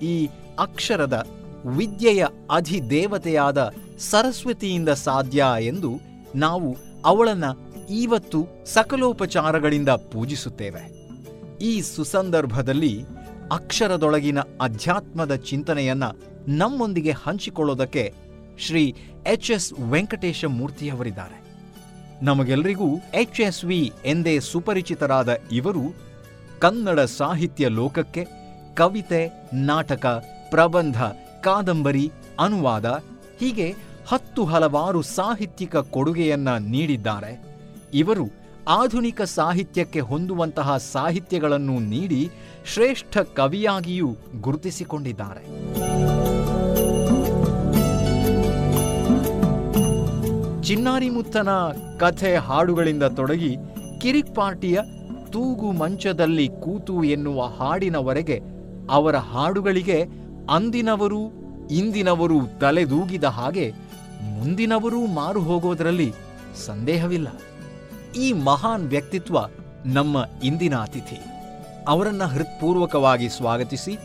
[0.02, 0.28] ಈ
[0.58, 1.26] ಅಕ್ಷರದ
[1.64, 3.72] ವಿದ್ಯೆಯ ಅಧಿದೇವತೆಯಾದ
[4.10, 5.90] ಸರಸ್ವತಿಯಿಂದ ಸಾಧ್ಯ ಎಂದು
[6.34, 7.50] ನಾವು ಅವಳನ್ನು
[7.94, 11.03] ಇವತ್ತು ಸಕಲೋಪಚಾರಗಳಿಂದ ಪೂಜಿಸುತ್ತೇವೆ.
[11.64, 12.94] ಈ ಸುಸಂದರ್ಭದಲ್ಲಿ
[13.52, 16.04] ಅಕ್ಷರದೊಳಗಿನ ಅಧ್ಯಾತ್ಮದ ಚಿಂತನೆಯನ್ನ
[16.58, 18.04] ನಮ್ಮೊಂದಿಗೆ ಹಂಚಿಕೊಳ್ಳೋದಕ್ಕೆ
[18.58, 18.82] ಶ್ರೀ
[19.26, 21.38] ಎಚ್ ಎಸ್ ವೆಂಕಟೇಶ ಮೂರ್ತಿಯವರಿದ್ದಾರೆ
[22.22, 25.84] ನಮಗೆಲ್ಲರಿಗೂ ಎಚ್ ಎಸ್ ವಿ ಎಂದೇ ಸುಪರಿಚಿತರಾದ ಇವರು
[26.58, 28.22] ಕನ್ನಡ ಸಾಹಿತ್ಯ ಲೋಕಕ್ಕೆ
[28.74, 29.22] ಕವಿತೆ,
[29.66, 30.06] ನಾಟಕ,
[30.50, 30.98] ಪ್ರಬಂಧ,
[31.40, 32.06] ಕಾದಂಬರಿ,
[32.40, 32.86] ಅನುವಾದ,
[33.40, 33.68] ಹೀಗೆ
[34.08, 37.32] ಹತ್ತು ಹಲವಾರು ಸಾಹಿತ್ಯಿಕ ಕೊಡುಗೆಯನ್ನ ನೀಡಿದ್ದಾರೆ.
[37.94, 38.26] ಇವರು
[38.68, 42.30] ಆಧುನಿಕ ಸಾಹಿತ್ಯಕ್ಕೆ ಹೊಂದುವಂತಹ ಸಾಹಿತ್ಯಗಳನ್ನು ನೀಡಿ
[42.66, 45.74] ಶ್ರೇಷ್ಠ ಕವಿಯಾಗಿಯೂ ಗುರುತಿಸಿಕೊಂಡಿದ್ದಾರೆ.
[50.62, 51.48] ಚಿನ್ನಾರಿಮುತ್ತನ
[52.00, 53.56] ಕಥೆ ಹಾಡುಗಳಿಂದ ತೊಡಗಿ
[54.00, 54.80] ಕಿರಿಕ್ ಪಾರ್ಟಿಯ
[55.30, 58.40] ತೂಗು ಮಂಚದಲ್ಲಿ ಕೂತು ಎನ್ನುವ ಹಾಡಿನವರೆಗೆ
[58.90, 60.02] ಅವರ ಹಾಡುಗಳಿಗೆ
[60.50, 61.20] ಅಂದಿನವರು
[61.70, 63.72] ಇಂದಿನವರು ತಲೆದೂಗಿದ ಹಾಗೆ
[64.38, 66.12] ಮುಂದಿನವರೂ ಮಾರು ಹೋಗೋದರಲ್ಲಿ
[66.66, 67.28] ಸಂದೇಹವಿಲ್ಲ.
[68.16, 69.38] ಈ ಮಹಾನ್ ವ್ಯಕ್ತಿತ್ವ
[69.86, 71.18] ನಮ್ಮ ಇಂದಿನ ಅತಿಥಿ.
[71.88, 73.98] ಅವರನ್ನ ಹೃತ್ಪೂರ್ವಕವಾಗಿ ಸ್ವಾಗತಿಸಿ,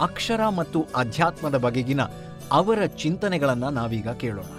[0.00, 2.00] ಅಕ್ಷರ ಮತ್ತು ಅಧ್ಯಾತ್ಮದ ಬಗೆಗಿನ
[2.52, 4.50] ಅವರ ಚಿಂತನೆಗಳನ್ನು ನಾವೀಗ ಕೇಳೋಣ.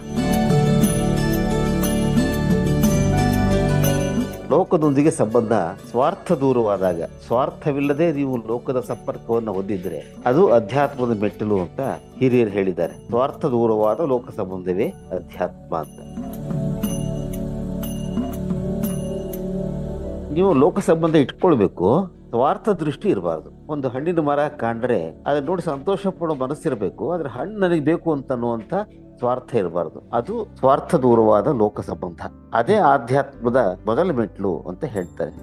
[4.50, 5.54] ಲೋಕದೊಂದಿಗೆ ಸಂಬಂಧ
[5.92, 11.82] ಸ್ವಾರ್ಥ ದೂರವಾದಾಗ, ಸ್ವಾರ್ಥವಿಲ್ಲದೆ ನೀವು ಲೋಕದ ಸಂಪರ್ಕವನ್ನು ಹೊಂದಿದ್ರೆ ಅದು ಅಧ್ಯಾತ್ಮದ ಮೆಟ್ಟಲು ಅಂತ
[12.20, 13.08] ಹಿರಿಯರು ಹೇಳಿದ್ದಾರೆ.
[13.08, 16.00] ಸ್ವಾರ್ಥ ದೂರವಾದ ಲೋಕ ಸಂಬಂಧವೇ ಅಧ್ಯಾತ್ಮ ಅಂತ.
[20.36, 21.88] ನೀವು ಲೋಕ ಸಂಬಂಧ ಇಟ್ಕೊಳ್ಬೇಕು,
[22.32, 23.50] ಸ್ವಾರ್ಥ ದೃಷ್ಟಿ ಇರಬಾರ್ದು.
[23.74, 24.98] ಒಂದು ಹಣ್ಣಿನ ಮರ ಕಾಣ್ರೆ
[25.28, 28.74] ಅದನ್ನ ನೋಡಿ ಸಂತೋಷ ಪಡೋ ಮನಸ್ಸಿರಬೇಕು, ಆದ್ರೆ ಹಣ್ಣು ನನಗೆ ಬೇಕು ಅಂತ ಅನ್ನುವಂತ
[29.20, 30.00] ಸ್ವಾರ್ಥ ಇರಬಾರ್ದು.
[30.20, 32.22] ಅದು ಸ್ವಾರ್ಥ ದೂರವಾದ ಲೋಕ ಸಂಬಂಧ
[32.60, 35.34] ಅದೇ ಆಧ್ಯಾತ್ಮದ ಮೊದಲ ಮೆಟ್ಲು ಅಂತ ಹೇಳ್ತಾರೆ.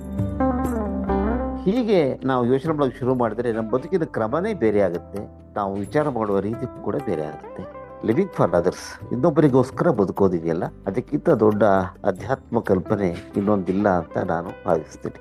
[1.66, 2.00] ಹೀಗೆ
[2.30, 5.22] ನಾವು ಯೋಚನೆ ಮಾಡೋಕೆ ಶುರು ಮಾಡಿದ್ರೆ ನಮ್ಮ ಬದುಕಿನ ಕ್ರಮನೇ ಬೇರೆ ಆಗುತ್ತೆ.
[5.58, 7.64] ನಾವು ವಿಚಾರ ಮಾಡುವ ರೀತಿ ಕೂಡ ಬೇರೆ ಆಗುತ್ತೆ.
[8.04, 10.64] ಲಿವಿಂಗ್ ಫಾರ್ ಅದರ್ಸ್ ಇನ್ನೊಬ್ಬರಿಗೋಸ್ಕರ ಬದುಕೋದಿದೆಯಲ್ಲ?
[10.86, 11.62] ಅದಕ್ಕಿಂತ ದೊಡ್ಡ
[12.04, 15.18] ಅಧ್ಯಾತ್ಮ ಕಲ್ಪನೆ ಇನ್ನೊಂದಿಲ್ಲ ಅಂತ ನಾನು ಭಾವಿಸ್ತೀನಿ.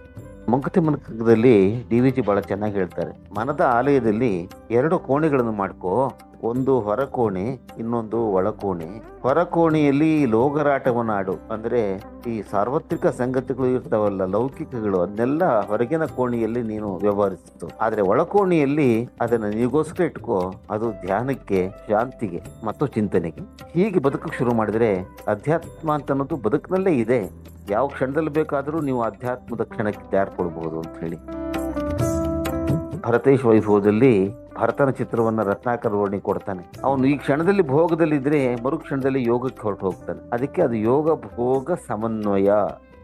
[0.52, 3.36] ಮಂಕಟಿ ಮನಕದಲ್ಲಿ ಡಿ ವಿ ಜಿ ಬಹಳ ಚೆನ್ನಾಗಿ ಹೇಳ್ತಾರೆ.
[3.36, 6.12] ಮನದ ಆಲಯದಲ್ಲಿ ಎರಡು ಕೋಣೆಗಳನ್ನು ಮಾಡ್ಕೋ.
[6.44, 8.88] ಒಂದು ಹೊರಕೋಣೆ, ಇನ್ನೊಂದು ಒಳಕೋಣೆ.
[9.22, 19.10] ಹೊರಕೋಣೆಯಲ್ಲಿ ಲೋಗರಾಟವನಾಡು ಅಂದ್ರೆ ಈ ಸಾರ್ವತ್ರಿಕ ಸಂಗತಿಗಳು ಇರ್ತಾವಲ್ಲ, ಲೌಕಿಕಗಳು, ಅದನ್ನೆಲ್ಲ ಹೊರಗಿನ ಕೋಣೆಯಲ್ಲಿ ನೀನು ವ್ಯವಹರಿಸಿತು ಆದ್ರೆ ಒಳಕೋಣೆಯಲ್ಲಿ
[19.22, 20.54] ಅದನ್ನ ನೀಗೋಸ್ಕರ ಇಟ್ಕೋ.
[20.70, 23.42] ಅದು ಧ್ಯಾನಕ್ಕೆ, ಶಾಂತಿಗೆ, ಮತ್ತು ಚಿಂತನೆಗೆ.
[23.74, 24.92] ಹೀಗೆ ಬದುಕಕ್ಕೆ ಶುರು ಮಾಡಿದ್ರೆ
[25.28, 27.32] ಅಧ್ಯಾತ್ಮ ಅಂತ ಅನ್ನೋದು ಬದುಕಿನಲ್ಲೇ ಇದೆ.
[27.70, 31.18] ಯಾವ ಕ್ಷಣದಲ್ಲಿ ಬೇಕಾದರೂ ನೀವು ಅಧ್ಯಾತ್ಮದ ಕ್ಷಣಕ್ಕೆ ತಯಾರು ಕೊಡಬಹುದು ಅಂತ ಹೇಳಿ.
[33.02, 36.64] ಭರತೇಶ್ ವೈಭವದಲ್ಲಿ ಭರತನ ಚಿತ್ರವನ್ನ ರತ್ನಾಕರ್ ವರ್ಣಿ ಕೊಡ್ತಾನೆ.
[36.84, 40.30] ಅವನು ಈ ಕ್ಷಣದಲ್ಲಿ ಭೋಗದಲ್ಲಿ ಇದ್ರೆ ಮರು ಕ್ಷಣದಲ್ಲಿ ಯೋಗಕ್ಕೆ ಹೊರಟು ಹೋಗ್ತಾನೆ.
[40.34, 42.52] ಅದಕ್ಕೆ ಅದು ಯೋಗ ಭೋಗ ಸಮನ್ವಯ.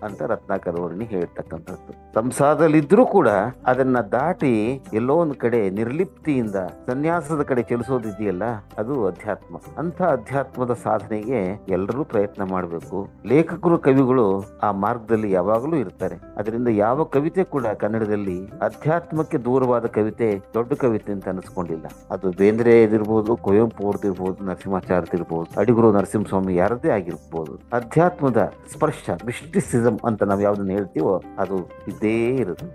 [0.04, 2.14] ಅಂತ ರತ್ನಾಕರ್ ವರ್ಣಿ ಹೇಳ್ತಕ್ಕಂಥದ್ದು.
[2.14, 3.28] ಸಂಸಾರದಲ್ಲಿದ್ರೂ ಕೂಡ
[3.66, 6.56] ಅದನ್ನ ದಾಟಿ ಎಲ್ಲೋ ಒಂದು ಕಡೆ ನಿರ್ಲಿಪ್ತಿಯಿಂದ
[6.88, 8.44] ಸನ್ಯಾಸದ ಕಡೆ ಚಲಿಸೋದಿದೆಯಲ್ಲ,
[8.78, 9.58] ಅದು ಅಧ್ಯಾತ್ಮ.
[9.78, 13.08] ಅಂತ ಅಧ್ಯಾತ್ಮದ ಸಾಧನೆಗೆ ಎಲ್ಲರೂ ಪ್ರಯತ್ನ ಮಾಡಬೇಕು.
[13.26, 16.16] ಲೇಖಕರು, ಕವಿಗಳು ಆ ಮಾರ್ಗದಲ್ಲಿ ಯಾವಾಗಲೂ ಇರ್ತಾರೆ.
[16.38, 21.86] ಅದರಿಂದ ಯಾವ ಕವಿತೆ ಕೂಡ ಕನ್ನಡದಲ್ಲಿ ಅಧ್ಯಾತ್ಮಕ್ಕೆ ದೂರವಾದ ಕವಿತೆ, ದೊಡ್ಡ ಕವಿತೆ ಅಂತ ಅನಿಸ್ಕೊಂಡಿಲ್ಲ.
[22.12, 27.60] ಅದು ಬೇಂದ್ರೆ ಇದಿರ್ಬೋದು ಕುವೆಂಪು ಅವ್ರದ್ದಿರ್ಬೋದು ನರಸಿಂಹಾಚಾರ್ಯದಿರ್ಬೋದು ಅಡಿಗುರು ನರಸಿಂಹಸ್ವಾಮಿ ಯಾರದೇ ಆಗಿರ್ಬೋದು.
[27.74, 29.10] ಅಧ್ಯಾತ್ಮದ ಸ್ಪರ್ಶ
[29.88, 31.58] ಅಂತ ನಾವು ಯಾವ್ದನ್ನ ಹೇಳ್ತೀವೋ ಅದು
[31.88, 32.68] ಇದ್ದೇ ಇರುತ್ತೆ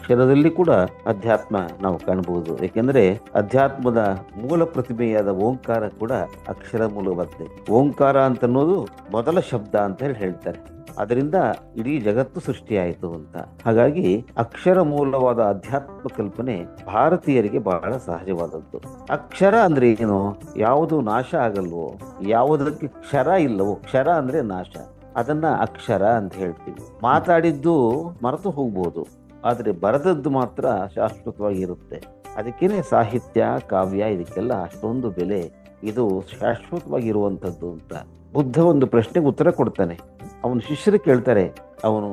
[0.00, 0.70] ಅಕ್ಷರದಲ್ಲಿ ಕೂಡ
[1.06, 6.12] ಅಧ್ಯಾತ್ಮ ನಾವು ಕಾಣಬಹುದು ಏಕೆಂದ್ರೆ ಅಧ್ಯಾತ್ಮದ ಮೂಲ ಪ್ರತಿಮೆಯಾದ ಓಂಕಾರ ಕೂಡ
[6.48, 7.72] ಅಕ್ಷರ ಮೂಲವಾಗಿದೆ.
[7.72, 10.71] ಓಂಕಾರ ಅಂತ ಅನ್ನೋದು ಮೊದಲ ಶಬ್ದ ಅಂತ ಹೇಳಿ ಹೇಳ್ತಾರೆ.
[10.98, 11.34] ಅದರಿಂದ
[11.76, 13.36] ಇಡೀ ಜಗತ್ತು ಸೃಷ್ಟಿಯಾಯಿತು ಅಂತ.
[13.36, 18.80] ಹಾಗಾಗಿ ಅಕ್ಷರ ಮೂಲವಾದ ಅಧ್ಯಾತ್ಮ ಕಲ್ಪನೆ ಭಾರತೀಯರಿಗೆ ಬಹಳ ಸಹಜವಾದದ್ದು.
[19.10, 20.40] ಅಕ್ಷರ ಅಂದ್ರೆ ಏನು?
[20.56, 21.94] ಯಾವುದು ನಾಶ ಆಗಲ್ವೋ?
[22.26, 23.74] ಯಾವುದಕ್ಕೆ ಕ್ಷರ ಇಲ್ಲವೋ?
[23.74, 24.76] ಕ್ಷರ ಅಂದ್ರೆ ನಾಶ.
[25.16, 26.78] ಅದನ್ನ ಅಕ್ಷರ ಅಂತ ಹೇಳ್ತೀವಿ.
[27.02, 27.92] ಮಾತಾಡಿದ್ದು
[28.24, 29.06] ಮರೆತು ಹೋಗ್ಬೋದು.
[29.44, 32.02] ಆದರೆ ಬರೆದದ್ದು ಮಾತ್ರ ಶಾಶ್ವತವಾಗಿ ಇರುತ್ತೆ.
[32.36, 35.52] ಅದಕ್ಕೇನೆ ಸಾಹಿತ್ಯ, ಕಾವ್ಯ, ಇದಕ್ಕೆಲ್ಲ ಅಷ್ಟೊಂದು ಬೆಲೆ.
[35.82, 37.92] ಇದು ಶಾಶ್ವತವಾಗಿರುವಂಥದ್ದು ಅಂತ.
[38.34, 39.98] ಬುದ್ಧ ಒಂದು ಪ್ರಶ್ನೆಗೆ ಉತ್ತರ ಕೊಡ್ತಾನೆ.
[40.44, 41.44] ಅವನ ಶಿಷ್ಯರು ಕೇಳ್ತಾರೆ,
[41.88, 42.08] ಅವನು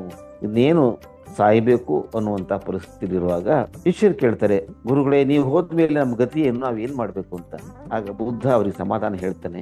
[0.46, 0.84] ಇನ್ನೇನು
[1.38, 3.48] ಸಾಯಬೇಕು ಅನ್ನುವಂಥ ಪರಿಸ್ಥಿತಿ ಇರುವಾಗ
[3.86, 4.58] ಶಿಷ್ಯರು ಕೇಳ್ತಾರೆ,
[4.90, 7.54] ಗುರುಗಳೇ ನೀವು ಹೋದ ಮೇಲೆ ನಮ್ಮ ಗತಿ ಏನು ನಾವು ಏನ್ ಮಾಡ್ಬೇಕು ಅಂತ?
[7.96, 9.62] ಆಗ ಬುದ್ಧ ಅವರಿಗೆ ಸಮಾಧಾನ ಹೇಳ್ತಾನೆ,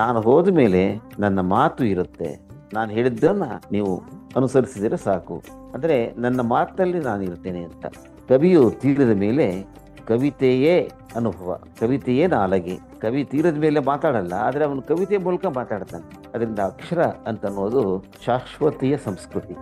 [0.00, 0.82] ನಾನು ಹೋದ ಮೇಲೆ
[1.24, 2.28] ನನ್ನ ಮಾತು ಇರುತ್ತೆ,
[2.76, 3.92] ನಾನು ಹೇಳಿದ್ದನ್ನ ನೀವು
[4.38, 5.36] ಅನುಸರಿಸಿದರೆ ಸಾಕು,
[5.76, 7.86] ಅಂದ್ರೆ ನನ್ನ ಮಾತಲ್ಲಿ ನಾನು ಇರ್ತೇನೆ ಅಂತ.
[8.30, 9.46] ಕವಿಯು ತೀರಿದ ಮೇಲೆ
[10.10, 10.74] ಕವಿತೆಯೇ
[11.18, 12.76] ಅನುಭವ, ಕವಿತೆಯೇ ನಾಲಗೆ.
[13.02, 16.06] ಕವಿ ತೀರದ ಮೇಲೆ ಮಾತಾಡಲ್ಲ, ಆದರೆ ಅವನು ಕವಿತೆ ಮೂಲಕ ಮಾತಾಡ್ತಾನೆ.
[16.34, 17.82] ಅದರಿಂದ ಅಕ್ಷರ ಅಂತ ಅನ್ನೋದು
[18.26, 19.56] ಶಾಶ್ವತೀಯ ಸಂಸ್ಕೃತಿ.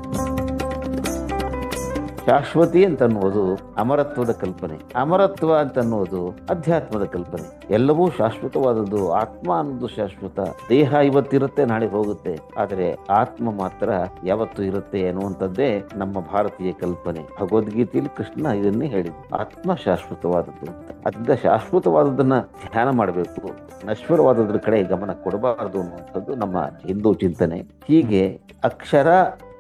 [2.27, 4.79] ಶಾಶ್ವತಿ ಅಂತ ಅನ್ನೋದು ಅಮರತ್ವದ ಕಲ್ಪನೆ.
[4.97, 7.75] ಅಮರತ್ವ ಅಂತ ಅನ್ನೋದು ಅಧ್ಯಾತ್ಮದ ಕಲ್ಪನೆ.
[7.75, 10.41] ಎಲ್ಲವೂ ಶಾಶ್ವತವಾದದ್ದು, ಆತ್ಮ ಅನ್ನೋದು ಶಾಶ್ವತ.
[10.69, 12.39] ದೇಹ ಇವತ್ತಿರುತ್ತೆ, ನಾಳೆ ಹೋಗುತ್ತೆ.
[12.59, 13.91] ಆದರೆ ಆತ್ಮ ಮಾತ್ರ
[14.25, 17.21] ಯಾವತ್ತು ಇರುತ್ತೆ ಅನ್ನುವಂಥದ್ದೇ ನಮ್ಮ ಭಾರತೀಯ ಕಲ್ಪನೆ.
[17.43, 20.73] ಭಗವದ್ಗೀತೆಯಲ್ಲಿ ಕೃಷ್ಣ ಇದನ್ನೇ ಹೇಳಿದ ಆತ್ಮ ಶಾಶ್ವತವಾದದ್ದು
[21.07, 23.51] ಅದರಿಂದ ಶಾಶ್ವತವಾದದನ್ನ ಧ್ಯಾನ ಮಾಡಬೇಕು.
[23.87, 27.59] ನಶ್ವರವಾದದ್ರ ಕಡೆ ಗಮನ ಕೊಡಬಾರದು ಅನ್ನುವಂಥದ್ದು ನಮ್ಮ ಹಿಂದೂ ಚಿಂತನೆ.
[27.89, 29.13] ಹೀಗೆ ಅಕ್ಷರ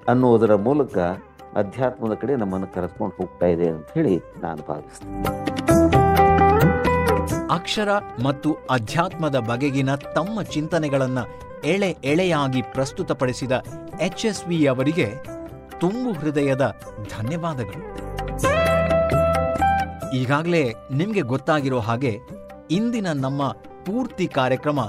[0.09, 0.99] ಅನ್ನುವುದರ ಮೂಲಕ
[1.56, 5.44] ಅಧ್ಯಾತ್ಮದ ಕಡೆ ನಮ್ಮನ್ನು ಕರೆದುಕೊಂಡು ಹೋಗ್ತಾ ಇದೆ ಅಂತ ಹೇಳಿ ನಾನು ಭಾವಿಸ್ತೇನೆ.
[7.51, 7.89] ಅಕ್ಷರ
[8.24, 13.52] ಮತ್ತು ಅಧ್ಯಾತ್ಮದ ಬಗೆಗಿನ ತಮ್ಮ ಚಿಂತನೆಗಳನ್ನು ಎಳೆ ಎಳೆಯಾಗಿ ಪ್ರಸ್ತುತಪಡಿಸಿದ
[14.01, 15.14] ಎಚ್ ಎಸ್ ವಿ ಅವರಿಗೆ
[15.81, 16.76] ತುಂಬು ಹೃದಯದ
[17.18, 17.85] ಧನ್ಯವಾದಗಳು.
[20.16, 22.18] ಈಗಾಗಲೇ ನಿಮಗೆ ಗೊತ್ತಾಗಿರೋ ಹಾಗೆ
[22.70, 23.48] ಇಂದಿನ ನಮ್ಮ
[23.86, 24.81] ಪೂರ್ತಿ ಕಾರ್ಯಕ್ರಮ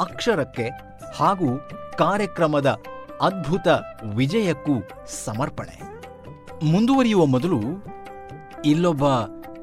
[0.00, 0.70] ಅಕ್ಷರಕ್ಕೆ
[1.14, 1.68] ಹಾಗೂ
[1.98, 2.78] ಕಾರ್ಯಕ್ರಮದ
[3.20, 3.68] ಅದ್ಭುತ
[4.14, 4.74] ವಿಜಯಕ್ಕೂ
[5.24, 5.87] ಸಮರ್ಪಣೆ.
[6.62, 7.60] ಮುಂದುವರಿಯುವ ಮೊದಲು
[8.64, 9.08] ಇಲ್ಲೊಬ್ಬ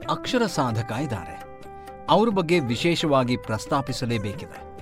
[0.09, 1.61] ಅಕ್ಷರ ಸಾಧಕ ಇದ್ದಾರೆ.
[2.09, 4.79] ಅವ್ರ ಬಗ್ಗೆ ವಿಶೇಷವಾಗಿ ಪ್ರಸ್ತಾಪಿಸಲೇಬೇಕಿದೆ.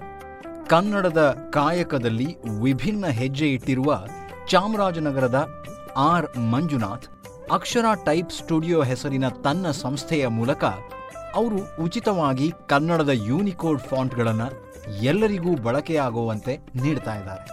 [0.68, 4.06] ಕನ್ನಡದ ಕಾಯಕದಲ್ಲಿ ವಿಭಿನ್ನ ಹೆಜ್ಜೆ ಇಟ್ಟಿರುವ
[4.48, 5.64] ಚಾಮರಾಜನಗರದ
[5.98, 6.38] R.
[6.38, 7.08] Manjunath
[7.52, 10.64] Akshara type studio ಹೆಸರಿನ ತನ್ನ ಸಂಸ್ಥೆಯ ಮೂಲಕ
[11.36, 14.74] ಅವರು ಉಚಿತವಾಗಿ ಕನ್ನಡದ ಯೂನಿಕೋಡ್ ಫಾಂಟ್ಗಳನ್ನು
[15.04, 17.50] ಎಲ್ಲರಿಗೂ ಬಳಕೆಯಾಗುವಂತೆ ನೀಡ್ತಾ ಇದ್ದಾರೆ.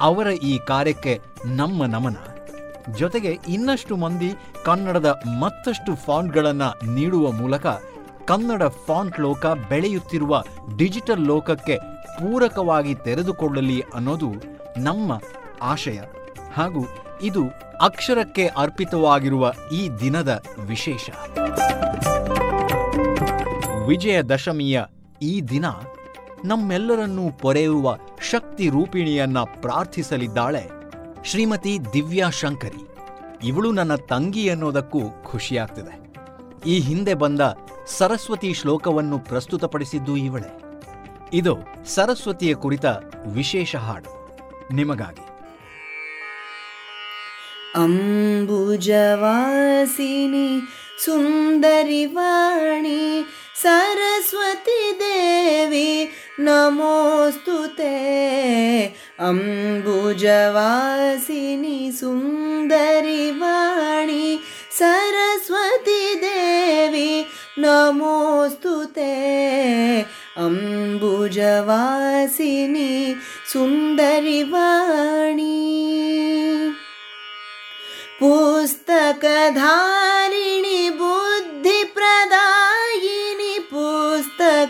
[0.00, 2.16] ಅವರ ಈ ಕಾರ್ಯಕ್ಕೆ ನಮ್ಮ ನಮನ.
[2.90, 4.32] ಜೊತೆಗೆ ಇನ್ನಷ್ಟು ಮಂದಿ
[4.64, 7.66] ಕನ್ನಡದ ಮತ್ತಷ್ಟು ಫಾಂಟ್ಗಳನ್ನು ನೀಡುವ ಮೂಲಕ
[8.24, 10.42] ಕನ್ನಡ ಫಾಂಟ್ ಲೋಕ ಬೆಳೆಯುತ್ತಿರುವ
[10.76, 11.76] ಡಿಜಿಟಲ್ ಲೋಕಕ್ಕೆ
[12.18, 14.32] ಪೂರಕವಾಗಿ ತೆರೆದುಕೊಳ್ಳಲಿ ಅನ್ನೋದು
[14.78, 15.20] ನಮ್ಮ
[15.62, 16.00] ಆಶಯ.
[16.52, 16.84] ಹಾಗೂ
[17.22, 17.40] ಇದು
[17.80, 21.10] ಅಕ್ಷರಕ್ಕೆ ಅರ್ಪಿತವಾಗಿರುವ ಈ ದಿನದ ವಿಶೇಷ.
[23.88, 24.82] ವಿಜಯದಶಮಿಯ
[25.22, 25.64] ಈ ದಿನ
[26.44, 27.96] ನಮ್ಮೆಲ್ಲರನ್ನೂ ಪೊರೆಯುವ
[28.30, 30.81] ಶಕ್ತಿ ರೂಪಿಣಿಯನ್ನ ಪ್ರಾರ್ಥಿಸಲಿದ್ದಾಳೆ
[31.24, 32.88] ಶ್ರೀಮತಿ ದಿವ್ಯಾ ಶಂಕರಿ.
[33.44, 36.14] ಇವಳು ನನ್ನ ತಂಗಿ ಅನ್ನೋದಕ್ಕೂ ಖುಷಿಯಾಗ್ತಿದೆ.
[36.66, 37.40] ಈ ಹಿಂದೆ ಬಂದ
[37.86, 40.62] ಸರಸ್ವತಿ ಶ್ಲೋಕವನ್ನು ಪ್ರಸ್ತುತಪಡಿಸಿದ್ದು ಇವಳೆ.
[41.32, 42.84] ಇದು ಸರಸ್ವತಿಯ ಕುರಿತ
[43.32, 44.38] ವಿಶೇಷ ಹಾಡು.
[44.74, 45.28] ನಿಮಗಾಗಿ.
[47.74, 50.60] ಅಂಬುಜವಾಸಿನಿ,
[51.04, 53.24] ಸುಂದರಿ ವಾಣಿ,
[53.62, 57.98] ಸರಸ್ವತಿ ದೇವಿ, ನಮೋಸ್ತುತೇ.
[59.18, 64.40] अम्बुजवासिनि सुन्दरि वाणी
[64.78, 67.26] सरस्वती देवी
[67.58, 70.02] नमोऽस्तु ते।
[70.36, 73.16] अम्बुजवासिनि
[73.52, 75.60] सुन्दरि वाणी।
[78.20, 84.66] पुस्तकधारिणि बुद्धिप्रदायिनि पुस्तकधारिणि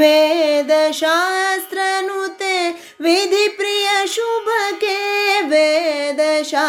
[0.00, 2.56] वेदशास्त्रनुते
[3.02, 4.96] विधिप्रियशुभके
[5.42, 6.64] वेदशास्त्रनुते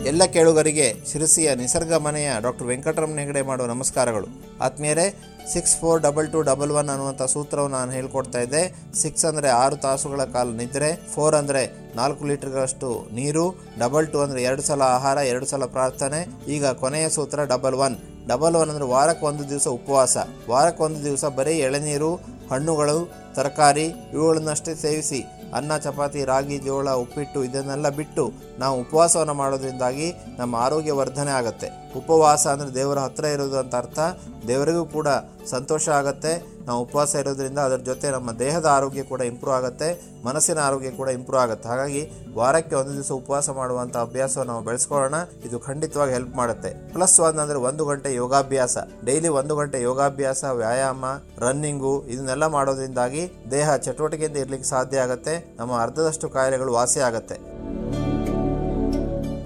[0.09, 4.27] ಎಲ್ಲ ಕೇಳುಗರಿಗೆ ಶಿರಸಿಯ ನಿಸರ್ಗ ಮನೆಯ ಡಾಕ್ಟರ್ ವೆಂಕಟರಮಣ ಹೆಗಡೆ ಮಾಡುವ ನಮಸ್ಕಾರಗಳು.
[4.65, 5.05] ಆತ್ಮೀಯರೇ
[5.53, 8.61] six four double two double one ಅನ್ನುವಂಥ ಸೂತ್ರವನ್ನು ನಾನು ಹೇಳ್ಕೊಡ್ತಾ ಇದ್ದೆ.
[9.01, 11.63] ಸಿಕ್ಸ್ ಅಂದರೆ ಆರು ತಾಸುಗಳ ಕಾಲ ನಿದ್ರೆ ಫೋರ್ ಅಂದರೆ
[11.99, 13.45] ನಾಲ್ಕು ಲೀಟರ್ಗಳಷ್ಟು ನೀರು
[13.83, 16.21] ಡಬಲ್ ಟು ಅಂದರೆ ಎರಡು ಸಲ ಆಹಾರ, ಎರಡು ಸಲ ಪ್ರಾರ್ಥನೆ.
[16.55, 17.97] ಈಗ ಕೊನೆಯ ಸೂತ್ರ ಡಬಲ್ ಒನ್
[18.31, 20.17] ಡಬಲ್ ಒನ್ ಅಂದರೆ ವಾರಕ್ಕೆ ಒಂದು ದಿವಸ ಉಪವಾಸ.
[20.53, 22.13] ವಾರಕ್ಕೆ ಒಂದು ದಿವಸ ಬರೀ ಎಳೆನೀರು,
[22.53, 22.97] ಹಣ್ಣುಗಳು
[23.35, 25.21] ತರಕಾರಿ, ಇವುಗಳನ್ನಷ್ಟೇ ಸೇವಿಸಿ.
[25.53, 28.23] ಅನ್ನ, ಚಪಾತಿ, ರಾಗಿ, ಜೋಳ, ಉಪ್ಪಿಟ್ಟು ಇದನ್ನೆಲ್ಲ ಬಿಟ್ಟು
[28.59, 30.07] ನಾವು ಉಪವಾಸವನ್ನು ಮಾಡೋದ್ರಿಂದಾಗಿ
[30.39, 31.69] ನಮ್ಮ ಆರೋಗ್ಯ ವರ್ಧನೆ ಆಗುತ್ತೆ.
[31.97, 33.99] ಉಪವಾಸ ಅಂದರೆ ದೇವರ ಹತ್ತಿರ ಇರೋದು ಅಂತ ಅರ್ಥ.
[34.47, 35.07] ದೇವರಿಗೂ ಕೂಡ
[35.49, 36.33] ಸಂತೋಷ ಆಗುತ್ತೆ.
[36.67, 39.89] ನಾವು ಉಪವಾಸ ಇರೋದ್ರಿಂದ ಅದರ ಜೊತೆ ನಮ್ಮ ದೇಹದ ಆರೋಗ್ಯ ಕೂಡ ಇಂಪ್ರೂವ್ ಆಗುತ್ತೆ,
[40.27, 41.67] ಮನಸ್ಸಿನ ಆರೋಗ್ಯ ಕೂಡ ಇಂಪ್ರೂವ್ ಆಗುತ್ತೆ.
[41.71, 42.01] ಹಾಗಾಗಿ
[42.39, 45.17] ವಾರಕ್ಕೆ ಒಂದು ದಿವಸ ಉಪವಾಸ ಮಾಡುವಂಥ ಅಭ್ಯಾಸವನ್ನು ನಾವು ಬೆಳೆಸ್ಕೊಳ್ಳೋಣ.
[45.47, 46.71] ಇದು ಖಂಡಿತವಾಗಿ ಹೆಲ್ಪ್ ಮಾಡುತ್ತೆ.
[46.95, 48.77] ಪ್ಲಸ್ ಒನ್ ಅಂದರೆ ಒಂದು ಗಂಟೆ ಯೋಗಾಭ್ಯಾಸ.
[49.09, 51.05] ಡೈಲಿ ಒಂದು ಗಂಟೆ ಯೋಗಾಭ್ಯಾಸ, ವ್ಯಾಯಾಮ
[51.45, 53.23] ರನ್ನಿಂಗು ಇದನ್ನೆಲ್ಲ ಮಾಡೋದ್ರಿಂದಾಗಿ
[53.55, 55.35] ದೇಹ ಚಟುವಟಿಕೆಯಿಂದ ಇರ್ಲಿಕ್ಕೆ ಸಾಧ್ಯ ಆಗುತ್ತೆ.
[55.59, 57.37] ನಮ್ಮ ಅರ್ಧದಷ್ಟು ಕಾಯಿಲೆಗಳು ವಾಸಿ ಆಗುತ್ತೆ.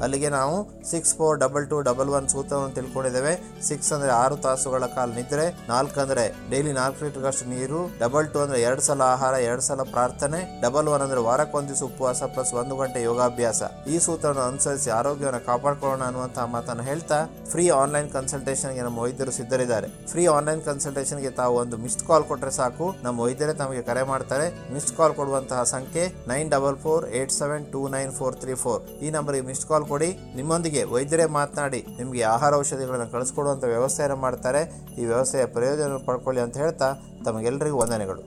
[0.01, 3.61] ಅಲ್ಲಿಗೆ ನಾವು six four double two double one ಸೂತ್ರವನ್ನು ತಿಳ್ಕೊಂಡಿದ್ದೇವೆ.
[3.63, 8.39] ಸಿಕ್ಸ್ ಅಂದ್ರೆ ಆರು ತಾಸುಗಳ ಕಾಲ ನಿದ್ರೆ, ನಾಲ್ಕು ಅಂದ್ರೆ ಡೈಲಿ ನಾಲ್ಕು ಲೀಟರ್ ಅಷ್ಟು ನೀರು ಡಬಲ್ ಟು
[8.39, 13.03] ಅಂದ್ರೆ ಎರಡು ಸಲ ಆಹಾರ, ಎರಡು ಸಲ ಪ್ರಾರ್ಥನೆ ಡಬಲ್ ಒನ್ ಅಂದ್ರೆ ವಾರಕ್ಕೊಂದು ಉಪವಾಸ ಪ್ಲಸ್ ಒಂದು ಗಂಟೆ
[13.03, 13.63] ಯೋಗಾಭ್ಯಾಸ.
[13.87, 19.87] ಈ ಸೂತ್ರವನ್ನು ಅನುಸರಿಸಿ ಆರೋಗ್ಯವನ್ನು ಕಾಪಾಡಿಕೊಳ್ಳೋಣ ಅನ್ನುವಂತಹ ಮಾತನ್ನು ಹೇಳ್ತಾ ಫ್ರೀ ಆನ್ಲೈನ್ ಕನ್ಸಲ್ಟೇಷನ್ಗೆ ನಮ್ಮ ವೈದ್ಯರು ಸಿದ್ಧರಿದ್ದಾರೆ.
[20.07, 22.95] ಫ್ರೀ ಆನ್ಲೈನ್ ಕನ್ಸಲ್ಟೇಷನ್ಗೆ ತಾವು ಒಂದು ಮಿಸ್ಡ್ ಕಾಲ್ ಕೊಟ್ಟರೆ ಸಾಕು.
[23.03, 24.73] ನಮ್ಮ ವೈದ್ಯರೇ ತಮಗೆ ಕರೆ ಮಾಡ್ತಾರೆ.
[24.73, 29.11] ಮಿಸ್ಡ್ ಕಾಲ್ ಕೊಡುವಂತಹ ಸಂಖ್ಯೆ nine double four eight seven two nine four three four ಈ
[29.41, 34.61] ಮಿಸ್ಡ್ ಕಾಲ್ ಕೊಡಿ, ನಿಮ್ಮೊಂದಿಗೆ ವೈದ್ಯರೇ ಮಾತನಾಡಿ ನಿಮಗೆ ಆಹಾರ ಔಷಧಿಗಳನ್ನು ಕಳಿಸ್ಕೊಡುವಂಥ ವ್ಯವಸ್ಥೆಯನ್ನು ಮಾಡ್ತಾರೆ.
[34.99, 36.89] ಈ ವ್ಯವಸ್ಥೆಯ ಪ್ರಯೋಜನ ಪಡ್ಕೊಳ್ಳಿ ಅಂತ ಹೇಳ್ತಾ
[37.27, 38.21] ತಮಗೆಲ್ಲರಿಗೂ ವಂದನೆಗಳು.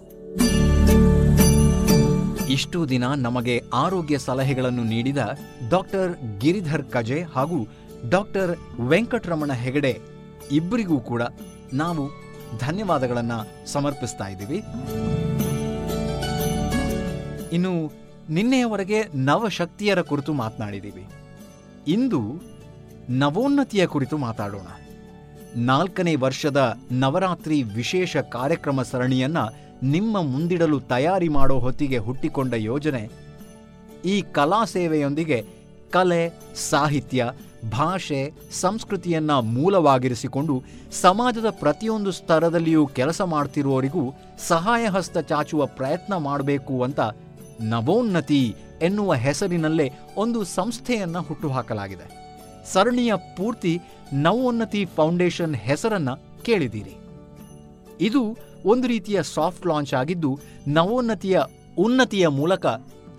[2.57, 5.21] ಇಷ್ಟು ದಿನ ನಮಗೆ ಆರೋಗ್ಯ ಸಲಹೆಗಳನ್ನು ನೀಡಿದ
[5.75, 6.11] ಡಾಕ್ಟರ್
[6.43, 7.59] ಗಿರಿಧರ್ ಕಜೆ ಹಾಗೂ
[8.15, 8.53] ಡಾಕ್ಟರ್
[8.93, 9.93] ವೆಂಕಟರಮಣ ಹೆಗಡೆ
[10.59, 11.23] ಇಬ್ಬರಿಗೂ ಕೂಡ
[11.83, 12.03] ನಾವು
[12.65, 13.39] ಧನ್ಯವಾದಗಳನ್ನು
[13.75, 14.59] ಸಮರ್ಪಿಸ್ತಾ ಇದ್ದೀವಿ.
[17.59, 17.73] ಇನ್ನು
[18.37, 18.99] ನಿನ್ನೆಯವರೆಗೆ
[19.29, 21.05] ನವಶಕ್ತಿಯರ ಕುರಿತು ಮಾತನಾಡಿದ್ದೀವಿ.
[21.89, 22.41] ಇಂದು
[23.11, 24.69] ನವೋನ್ನತಿಯ ಕುರಿತು ಮಾತಾಡೋಣ.
[25.57, 29.39] ನಾಲ್ಕನೇ ವರ್ಷದ ನವರಾತ್ರಿ ವಿಶೇಷ ಕಾರ್ಯಕ್ರಮ ಸರಣಿಯನ್ನ
[29.83, 33.11] ನಿಮ್ಮ ಮುಂದಿಡಲು ತಯಾರಿ ಮಾಡೋ ಹೊತ್ತಿಗೆ ಹುಟ್ಟಿಕೊಂಡ ಯೋಜನೆ,
[34.05, 35.45] ಈ ಕಲಾ ಸೇವೆಯೊಂದಿಗೆ
[35.91, 36.33] ಕಲೆ,
[36.71, 37.31] ಸಾಹಿತ್ಯ,
[37.71, 40.63] ಭಾಷೆ, ಸಂಸ್ಕೃತಿಯನ್ನ ಮೂಲವಾಗಿರಿಸಿಕೊಂಡು
[41.01, 44.15] ಸಮಾಜದ ಪ್ರತಿಯೊಂದು ಸ್ತರದಲ್ಲಿಯೂ ಕೆಲಸ ಮಾಡ್ತಿರುವವರಿಗೂ
[44.49, 47.01] ಸಹಾಯ ಹಸ್ತ ಚಾಚುವ ಪ್ರಯತ್ನ ಮಾಡಬೇಕು ಅಂತ
[47.61, 49.87] ನವೋನ್ನತಿ ಎನ್ನುವ ಹೆಸರಿನಲ್ಲೇ
[50.17, 52.07] ಒಂದು ಸಂಸ್ಥೆಯನ್ನು ಹುಟ್ಟುಹಾಕಲಾಗಿದೆ.
[52.73, 53.81] ಸರಣಿಯ ಪೂರ್ತಿ
[54.13, 56.11] ನವೋನ್ನತಿ ಫೌಂಡೇಶನ್ ಹೆಸರನ್ನ
[56.43, 56.95] ಕೇಳಿದ್ದೀರಿ.
[58.01, 58.23] ಇದು
[58.65, 60.39] ಒಂದು ರೀತಿಯ ಸಾಫ್ಟ್ ಲಾಂಚ್ ಆಗಿದ್ದು,
[60.69, 61.39] ನವೋನ್ನತಿಯ
[61.79, 62.67] ಉನ್ನತಿಯ ಮೂಲಕ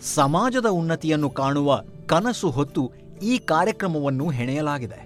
[0.01, 2.91] ಸಮಾಜದ ಉನ್ನತಿಯನ್ನು ಕಾಣುವ ಕನಸು ಹೊತ್ತು
[3.23, 4.99] ಈ ಕಾರ್ಯಕ್ರಮವನ್ನು ಹೆಣೆಯಲಾಗಿದೆ.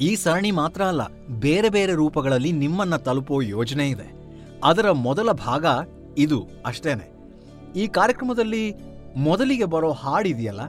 [0.00, 1.02] ಈ ಸರಣಿ ಮಾತ್ರ ಅಲ್ಲ,
[1.40, 4.19] ಬೇರೆ ಬೇರೆ ರೂಪಗಳಲ್ಲಿ ನಿಮ್ಮನ್ನ ತಲುಪೋ ಯೋಜನೆ ಇದೆ.
[4.64, 5.66] ಅದರ ಮೊದಲ ಭಾಗ
[6.18, 7.06] ಇದು ಅಷ್ಟೇನೆ.
[7.76, 8.64] ಈ ಕಾರ್ಯಕ್ರಮದಲ್ಲಿ
[9.16, 10.60] ಮೊದಲಿಗೆ ಬರೋ ಹಾಡಿದೆಯಲ್ಲ,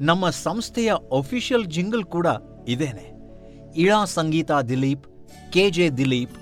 [0.00, 2.26] ನಮ್ಮ ಸಂಸ್ಥೆಯ ಅಫಿಷಿಯಲ್ ಜಿಂಗಲ್ ಕೂಡ
[2.68, 3.06] ಇದೇನೆ.
[3.76, 5.06] ಇಳಾ ಸಂಗೀತ ದಿಲೀಪ್
[5.52, 6.36] ಕೆ ಜೆ ದಿಲೀಪ್,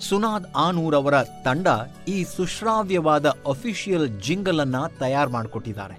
[0.00, 1.68] ಸುನಾದ್ ಆನೂರ್ ಅವರ ತಂಡ
[2.08, 5.96] ಈ ಸುಶ್ರಾವ್ಯವಾದ ಅಫಿಷಿಯಲ್ ಜಿಂಗಲ್ ಅನ್ನ ತಯಾರು ಮಾಡಿಕೊಟ್ಟಿದ್ದಾರೆ.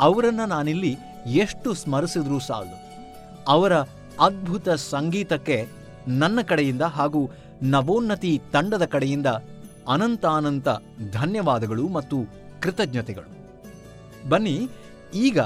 [0.00, 0.92] ಅವರನ್ನು ನಾನಿಲ್ಲಿ
[1.26, 2.78] ಎಷ್ಟು ಸ್ಮರಿಸಿದ್ರೂ ಸಾಲದು
[3.48, 3.74] ಅವರ
[4.20, 5.56] ಅದ್ಭುತ ಸಂಗೀತಕ್ಕೆ
[6.08, 7.30] ನನ್ನ ಕಡೆಯಿಂದ ಹಾಗೂ
[7.62, 9.26] ನವೋನ್ನತಿ ತಂಡದ ಕಡೆಯಿಂದ
[9.88, 10.68] ಅನಂತಾನಂತ
[11.12, 12.16] ಧನ್ಯವಾದಗಳು ಮತ್ತು
[12.62, 13.30] ಕೃತಜ್ಞತೆಗಳು.
[14.28, 14.68] ಬನ್ನಿ,
[15.14, 15.40] ಈಗ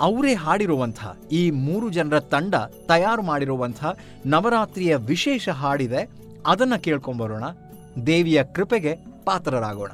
[0.00, 0.98] ಅವರೇ ಹಾಡಿರುವಂಥ
[1.32, 2.54] ಈ ಮೂರು ಜನರ ತಂಡ
[2.88, 3.84] ತಯಾರು ಮಾಡಿರುವಂಥ
[4.26, 6.08] ನವರಾತ್ರಿಯ ವಿಶೇಷ ಹಾಡಿದೆ.
[6.46, 7.44] ಅದನ್ನ ಕೇಳ್ಕೊಂಬರೋಣ
[8.06, 9.90] ದೇವಿಯ ಕೃಪೆಗೆ ಪಾತ್ರರಾಗೋಣ.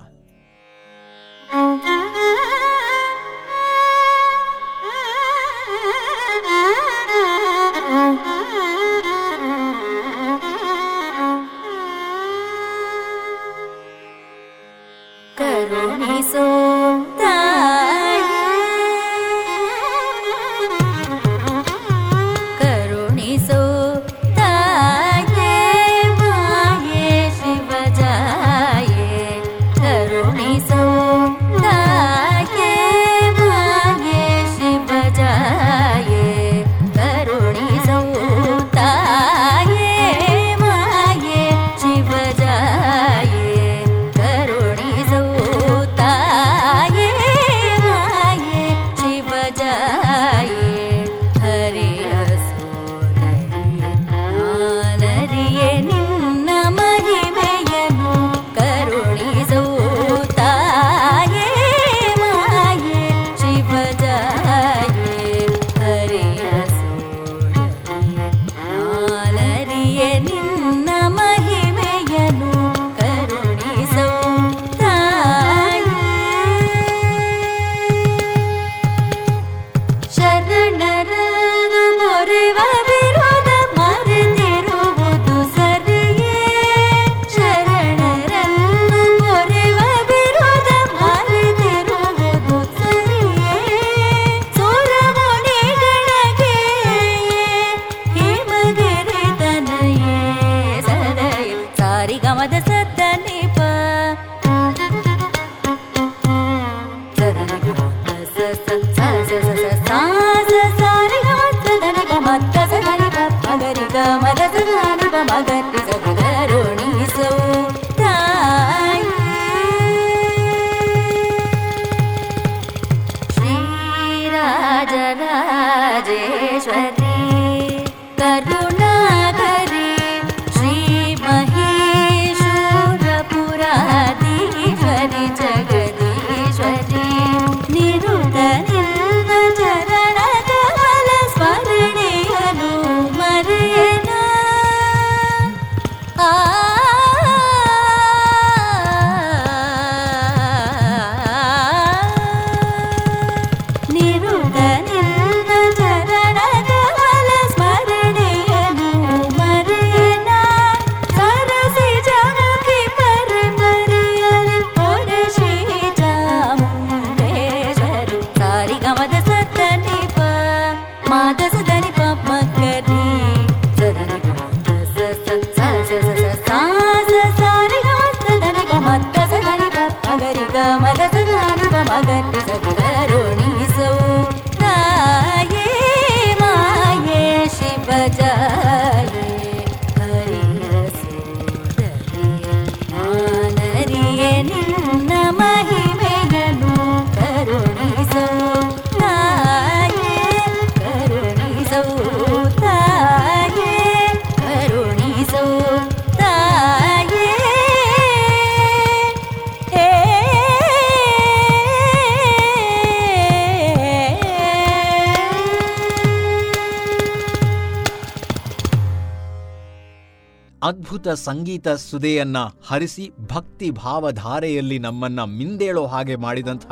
[221.34, 226.66] ಸಂಗೀತ ಸುದೆಯನ್ನ ಹರಿಸಿ ಭಕ್ತಿ ಭಾವಧಾರೆಯಲ್ಲಿ ನಮ್ಮನ್ನ ಮಿಂದೇಳೋ ಹಾಗೆ ಮಾಡಿದಂಥ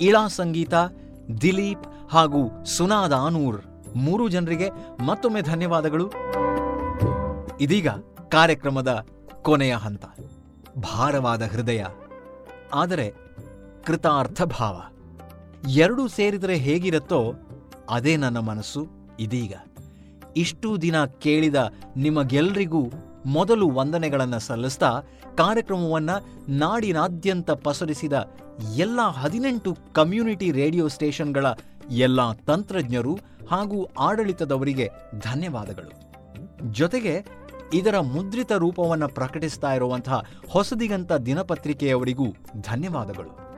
[0.00, 0.74] ಇಳಾ ಸಂಗೀತ,
[1.42, 3.58] ದಿಲೀಪ್ ಹಾಗೂ ಸುನಾದಾನೂರ್
[3.96, 4.68] ಮೂರು ಜನರಿಗೆ
[5.06, 6.06] ಮತ್ತೊಮ್ಮೆ ಧನ್ಯವಾದಗಳು.
[7.60, 7.88] ಇದೀಗ
[8.28, 8.94] ಕಾರ್ಯಕ್ರಮದ
[9.42, 10.04] ಕೊನೆಯ ಹಂತ,
[10.78, 11.84] ಭಾರವಾದ ಹೃದಯ,
[12.74, 13.06] ಆದರೆ
[13.86, 14.76] ಕೃತಾರ್ಥ ಭಾವ.
[15.82, 17.20] ಎರಡೂ ಸೇರಿದರೆ ಹೇಗಿರುತ್ತೋ
[17.90, 18.84] ಅದೇ ನನ್ನ ಮನಸ್ಸು
[19.20, 19.54] ಇದೀಗ.
[20.36, 21.58] ಇಷ್ಟು ದಿನ ಕೇಳಿದ
[21.96, 22.82] ನಿಮಗೆಲ್ರಿಗೂ
[23.26, 25.00] ಮೊದಲು ವಂದನೆಗಳನ್ನು ಸಲ್ಲಿಸ್ತಾ
[25.36, 28.12] ಕಾರ್ಯಕ್ರಮವನ್ನು ನಾಡಿನಾದ್ಯಂತ ಪಸರಿಸಿದ
[28.76, 31.46] ಎಲ್ಲ ಹದಿನೆಂಟು ಕಮ್ಯುನಿಟಿ ರೇಡಿಯೋ ಸ್ಟೇಷನ್ಗಳ
[31.90, 33.18] ಎಲ್ಲ ತಂತ್ರಜ್ಞರು
[33.50, 36.12] ಹಾಗೂ ಆಡಳಿತದವರಿಗೆ ಧನ್ಯವಾದಗಳು.
[36.72, 37.26] ಜೊತೆಗೆ
[37.74, 42.26] ಇದರ ಮುದ್ರಿತ ರೂಪವನ್ನು ಪ್ರಕಟಿಸ್ತಾ ಇರುವಂತಹ ಹೊಸದಿಗಂತ ದಿನಪತ್ರಿಕೆಯವರಿಗೂ
[42.60, 43.50] ಧನ್ಯವಾದಗಳು.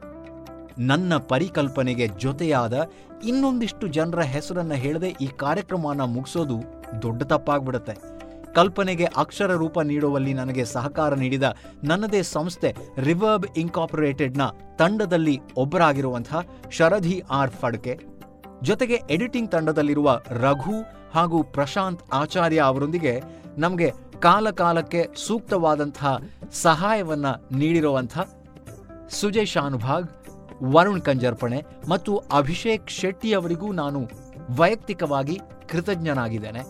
[0.78, 2.88] ನನ್ನ ಪರಿಕಲ್ಪನೆಗೆ ಜೊತೆಯಾದ
[3.24, 6.62] ಇನ್ನೊಂದಿಷ್ಟು ಜನರ ಹೆಸರನ್ನು ಹೇಳದೆ ಈ ಕಾರ್ಯಕ್ರಮನ ಮುಗಿಸೋದು
[7.02, 8.11] ದೊಡ್ಡ ತಪ್ಪಾಗ್ಬಿಡುತ್ತೆ.
[8.56, 11.46] ಕಲ್ಪನೆಗೆ ಅಕ್ಷರ ರೂಪ ನೀಡುವಲ್ಲಿ ನನಗೆ ಸಹಕಾರ ನೀಡಿದ
[11.84, 14.42] ನನ್ನದೇ ಸಂಸ್ಥೆ ರಿವರ್ಬ್ ಇನ್ಕಾಪರೇಟೆಡ್ನ
[14.78, 17.94] ತಂಡದಲ್ಲಿ ಒಬ್ಬರಾಗಿರುವಂತಹ ಶರಧಿ ಆರ್ ಫಡ್ಕೆ,
[18.62, 20.08] ಜೊತೆಗೆ ಎಡಿಟಿಂಗ್ ತಂಡದಲ್ಲಿರುವ
[20.44, 20.76] ರಘು
[21.14, 23.14] ಹಾಗೂ ಪ್ರಶಾಂತ್ ಆಚಾರ್ಯ ಅವರೊಂದಿಗೆ
[23.58, 23.88] ನಮಗೆ
[24.26, 26.12] ಕಾಲಕಾಲಕ್ಕೆ ಸೂಕ್ತವಾದಂತಹ
[26.62, 28.18] ಸಹಾಯವನ್ನು ನೀಡಿರುವಂಥ
[29.10, 30.08] ಸುಜಯ್ ಶಾನುಭಾಗ್
[30.74, 31.58] ವರುಣ್ ಕಂಜರ್ಪಣೆ
[31.88, 34.00] ಮತ್ತು ಅಭಿಷೇಕ್ ಶೆಟ್ಟಿ ಅವರಿಗೂ ನಾನು
[34.58, 35.36] ವೈಯಕ್ತಿಕವಾಗಿ
[35.70, 36.62] ಕೃತಜ್ಞನಾಗಿದ್ದೇನೆ.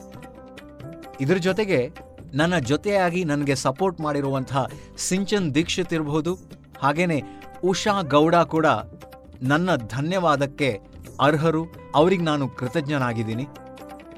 [1.21, 1.91] ಇದರ ಜೊತೆಗೆ
[2.35, 4.69] ನನ್ನ ಜೊತೆಯಾಗಿ ನನಗೆ ಸಪೋರ್ಟ್ ಮಾಡಿರುವಂತಹ
[4.99, 6.39] ಸಿಂಚನ್ ದೀಕ್ಷಿತ್ ಇರಬಹುದು
[6.79, 7.23] ಹಾಗೇನೆ
[7.65, 8.67] ಉಷಾ ಗೌಡ ಕೂಡ
[9.43, 10.81] ನನ್ನ ಧನ್ಯವಾದಕ್ಕೆ
[11.21, 11.67] ಅರ್ಹರು.
[11.95, 13.47] ಅವರಿಗೆ ನಾನು ಕೃತಜ್ಞನಾಗಿದ್ದೀನಿ.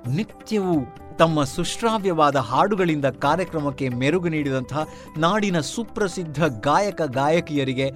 [0.08, 0.86] ನಿತ್ಯವೂ
[1.18, 4.72] ತಮ್ಮ ಸುಶ್ರಾವ್ಯವಾದ ಹಾಡುಗಳಿಂದ ಕಾರ್ಯಕ್ರಮಕ್ಕೆ ಮೆರುಗು ನೀಡಿದಂಥ
[5.18, 7.90] ನಾಡಿನ ಸುಪ್ರಸಿದ್ಧ ಗಾಯಕ ಗಾಯಕಿಯರಿಗೆ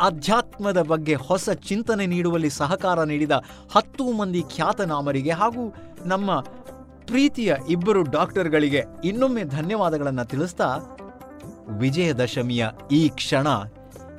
[0.00, 3.30] ಅಧ್ಯಾತ್ಮದ ಬಗ್ಗೆ ಹೊಸ ಚಿಂತನೆ ನೀಡುವಲ್ಲಿ ಸಹಕಾರ ನೀಡಿದ
[3.74, 5.74] ಹತ್ತು ಮಂದಿ ಖ್ಯಾತನಾಮರಿಗೆ ಹಾಗೂ
[6.06, 6.44] ನಮ್ಮ
[7.06, 10.68] ಪ್ರೀತಿಯ ಇಬ್ಬರು ಡಾಕ್ಟರ್ಗಳಿಗೆ ಇನ್ನೊಮ್ಮೆ ಧನ್ಯವಾದಗಳನ್ನು ತಿಳಿಸ್ತಾ
[11.78, 13.46] ವಿಜಯದಶಮಿಯ ಈ ಕ್ಷಣ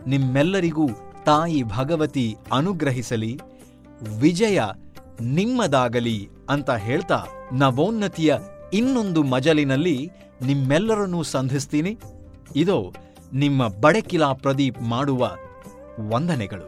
[0.07, 0.87] ನಿಮ್ಮೆಲ್ಲರಿಗೂ
[1.25, 3.39] ತಾಯಿ ಭಗವತಿ ಅನುಗ್ರಹಿಸಲಿ,
[4.19, 4.61] ವಿಜಯ
[5.21, 8.35] ನಿಮ್ಮದಾಗಲಿ ಅಂತ ಹೇಳ್ತಾ ನವೋನ್ನತಿಯ
[8.73, 11.97] ಇನ್ನೊಂದು ಮಜಲಿನಲ್ಲಿ ನಿಮ್ಮೆಲ್ಲರನ್ನೂ ಸಂಧಿಸ್ತೀನಿ.
[12.55, 12.93] ಇದು
[13.33, 15.31] ನಿಮ್ಮ ಬಡಕಿಲಾ ಪ್ರದೀಪ್ ಮಾಡುವ
[16.11, 16.67] ವಂದನೆಗಳು.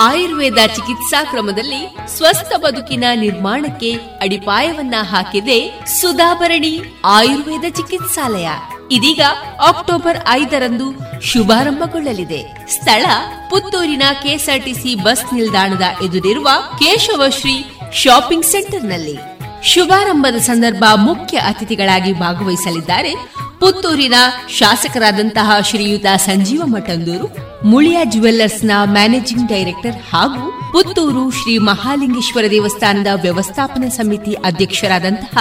[0.00, 8.48] ಆಯುರ್ವೇದ ಚಿಕಿತ್ಸಾ ಕ್ರಮದಲ್ಲಿ ಸ್ವಸ್ಥ ಬದುಕಿನ ನಿರ್ಮಾಣಕ್ಕೆ ಅಡಿಪಾಯವನ್ನ ಹಾಕಿದೆ ಸುಧಾಭರಣಿ ಆಯುರ್ವೇದ ಚಿಕಿತ್ಸಾಲಯ.
[8.90, 9.20] ಇದೀಗ
[9.66, 10.84] ಅಕ್ಟೋಬರ್ ಐದರಂದು
[11.22, 12.68] ಶುಭಾರಂಭಗೊಳ್ಳಲಿದೆ.
[12.68, 13.06] ಸ್ಥಳ
[13.50, 16.48] ಪುತ್ತೂರಿನ ಕೆಎಸ್ಆರ್ಟಿಸಿ ಬಸ್ ನಿಲ್ದಾಣದ ಎದುರಿರುವ
[16.78, 19.18] ಕೇಶವಶ್ರೀ ಶಾಪಿಂಗ್ ಸೆಂಟರ್ನಲ್ಲಿ.
[19.64, 23.14] ಶುಭಾರಂಭದ ಸಂದರ್ಭ ಮುಖ್ಯ ಅತಿಥಿಗಳಾಗಿ ಭಾಗವಹಿಸಲಿದ್ದಾರೆ
[23.60, 24.14] ಪುತ್ತೂರಿನ
[24.48, 27.26] ಶಾಸಕರಾದಂತಹ ಶ್ರೀಯುತ ಸಂಜೀವ ಮಠಂದೂರು,
[27.64, 35.38] ಮುಳಿಯ ಜುವೆಲ್ಲರ್ಸ್ನ ಮ್ಯಾನೇಜಿಂಗ್ ಡೈರೆಕ್ಟರ್ ಹಾಗೂ ಪುತ್ತೂರು ಶ್ರೀ ಮಹಾಲಿಂಗೇಶ್ವರ ದೇವಸ್ಥಾನದ ವ್ಯವಸ್ಥಾಪನಾ ಸಮಿತಿ ಅಧ್ಯಕ್ಷರಾದಂತಹ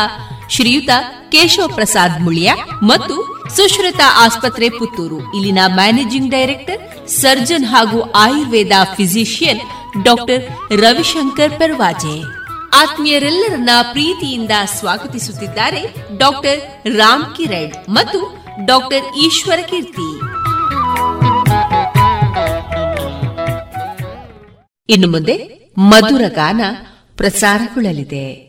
[0.50, 0.90] ಶ್ರೀಯುತ
[1.32, 2.52] ಕೇಶವ ಪ್ರಸಾದ್ ಮುಳಿಯ
[2.84, 3.16] ಮತ್ತು
[3.56, 5.20] ಸುಶ್ರುತ ಆಸ್ಪತ್ರೆ ಪುತ್ತೂರು.
[5.36, 9.62] ಇಲ್ಲಿನ ಮ್ಯಾನೇಜಿಂಗ್ ಡೈರೆಕ್ಟರ್, ಸರ್ಜನ್ ಹಾಗೂ ಆಯುರ್ವೇದ ಫಿಸಿಷಿಯನ್
[10.04, 10.44] ಡಾಕ್ಟರ್
[10.82, 12.39] ರವಿಶಂಕರ್ ಪರ್ವಾಜೆ.
[12.74, 20.10] ಆತ್ಮೀಯರೆಲ್ಲರನ್ನ ಪ್ರೀತಿಯಿಂದ ಸ್ವಾಗತಿಸುತ್ತಿದ್ದಾರೆ ಡಾಕ್ಟರ್ ರಾಮ್ ಕಿರಣ್ ಮತ್ತು ಡಾಕ್ಟರ್ ಈಶ್ವರ ಕೀರ್ತಿ.
[24.90, 26.62] ಇನ್ನು ಮುಂದೆ ಮಧುರ ಗಾನ
[27.18, 28.49] ಪ್ರಸಾರಗೊಳ್ಳಲಿದೆ.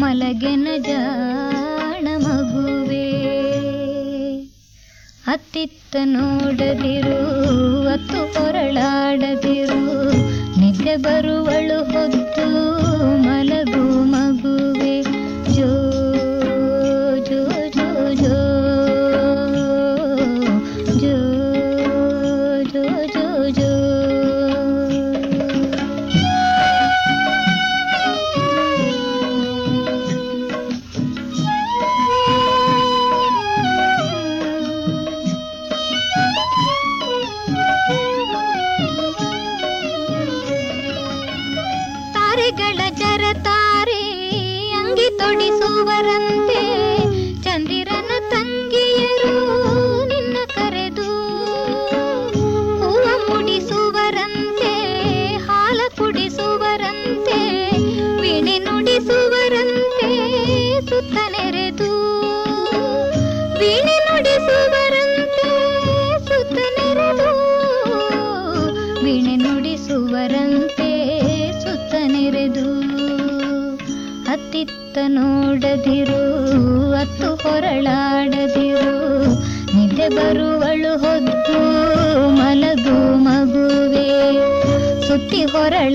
[0.00, 3.10] ಮಲಗೆನ ಜಾಣ ಮಗುವೆ
[5.26, 7.18] ಅತ್ತಿತ್ತ ನೋಡದಿರು
[7.88, 10.12] ಅತ್ತು ಹೊರಳಾಡದಿರು.
[10.60, 12.46] ನಿದ್ದೆ ಬರುವಳು ಹೊತ್ತು
[13.22, 13.93] ಮಲಗು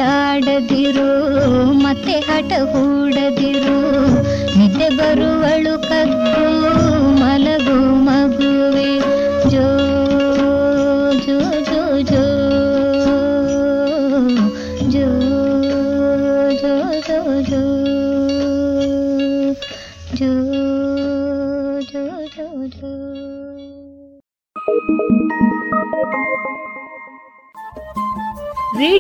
[0.01, 1.07] ಅಳಾಡದಿರು
[1.83, 3.77] ಮತ್ತೆ ಹಠ ಹೂಡದಿರು
[4.57, 5.73] ನಿದ್ದೆ ಬರುವಳು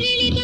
[0.00, 0.41] really.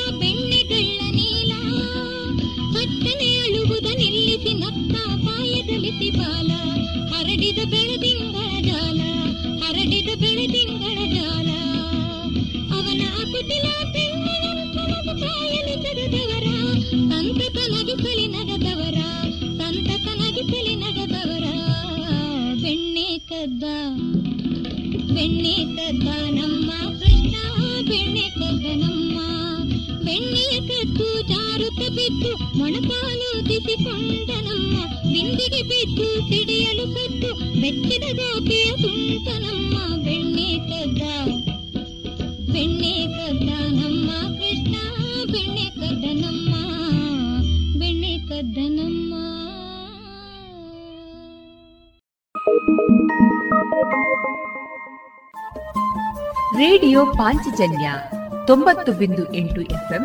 [32.58, 34.76] ಮೊಣಕಾಲು ತಿಸಿಕೊಂಡನಮ್ಮ
[35.12, 37.30] ಬಿಂದಿಗೆ ಬಿದ್ದು ಸಿಡಿಯಲು ಕದ್ದು
[37.60, 38.70] ಬೆಚ್ಚಿದ ಗೋಪಿಯ
[40.02, 41.02] ಬೆಣ್ಣೆ ಕದ್ದ
[42.52, 43.50] ಬೆಣ್ಣೆ ಕದ್ದ
[44.38, 44.74] ಕೃಷ್ಣ
[45.32, 46.54] ಬೆಣ್ಣೆ ಕದ್ದನಮ್ಮ
[47.78, 49.14] ಬೆಣ್ಣೆ ಕದ್ದನಮ್ಮ
[56.58, 57.88] ರೇಡಿಯೋ ಪಾಂಚಜನ್ಯ
[58.46, 60.04] ತೊಂಬತ್ತು ಬಿಂದು ಎಂಟು ಎಫ್ಎಂ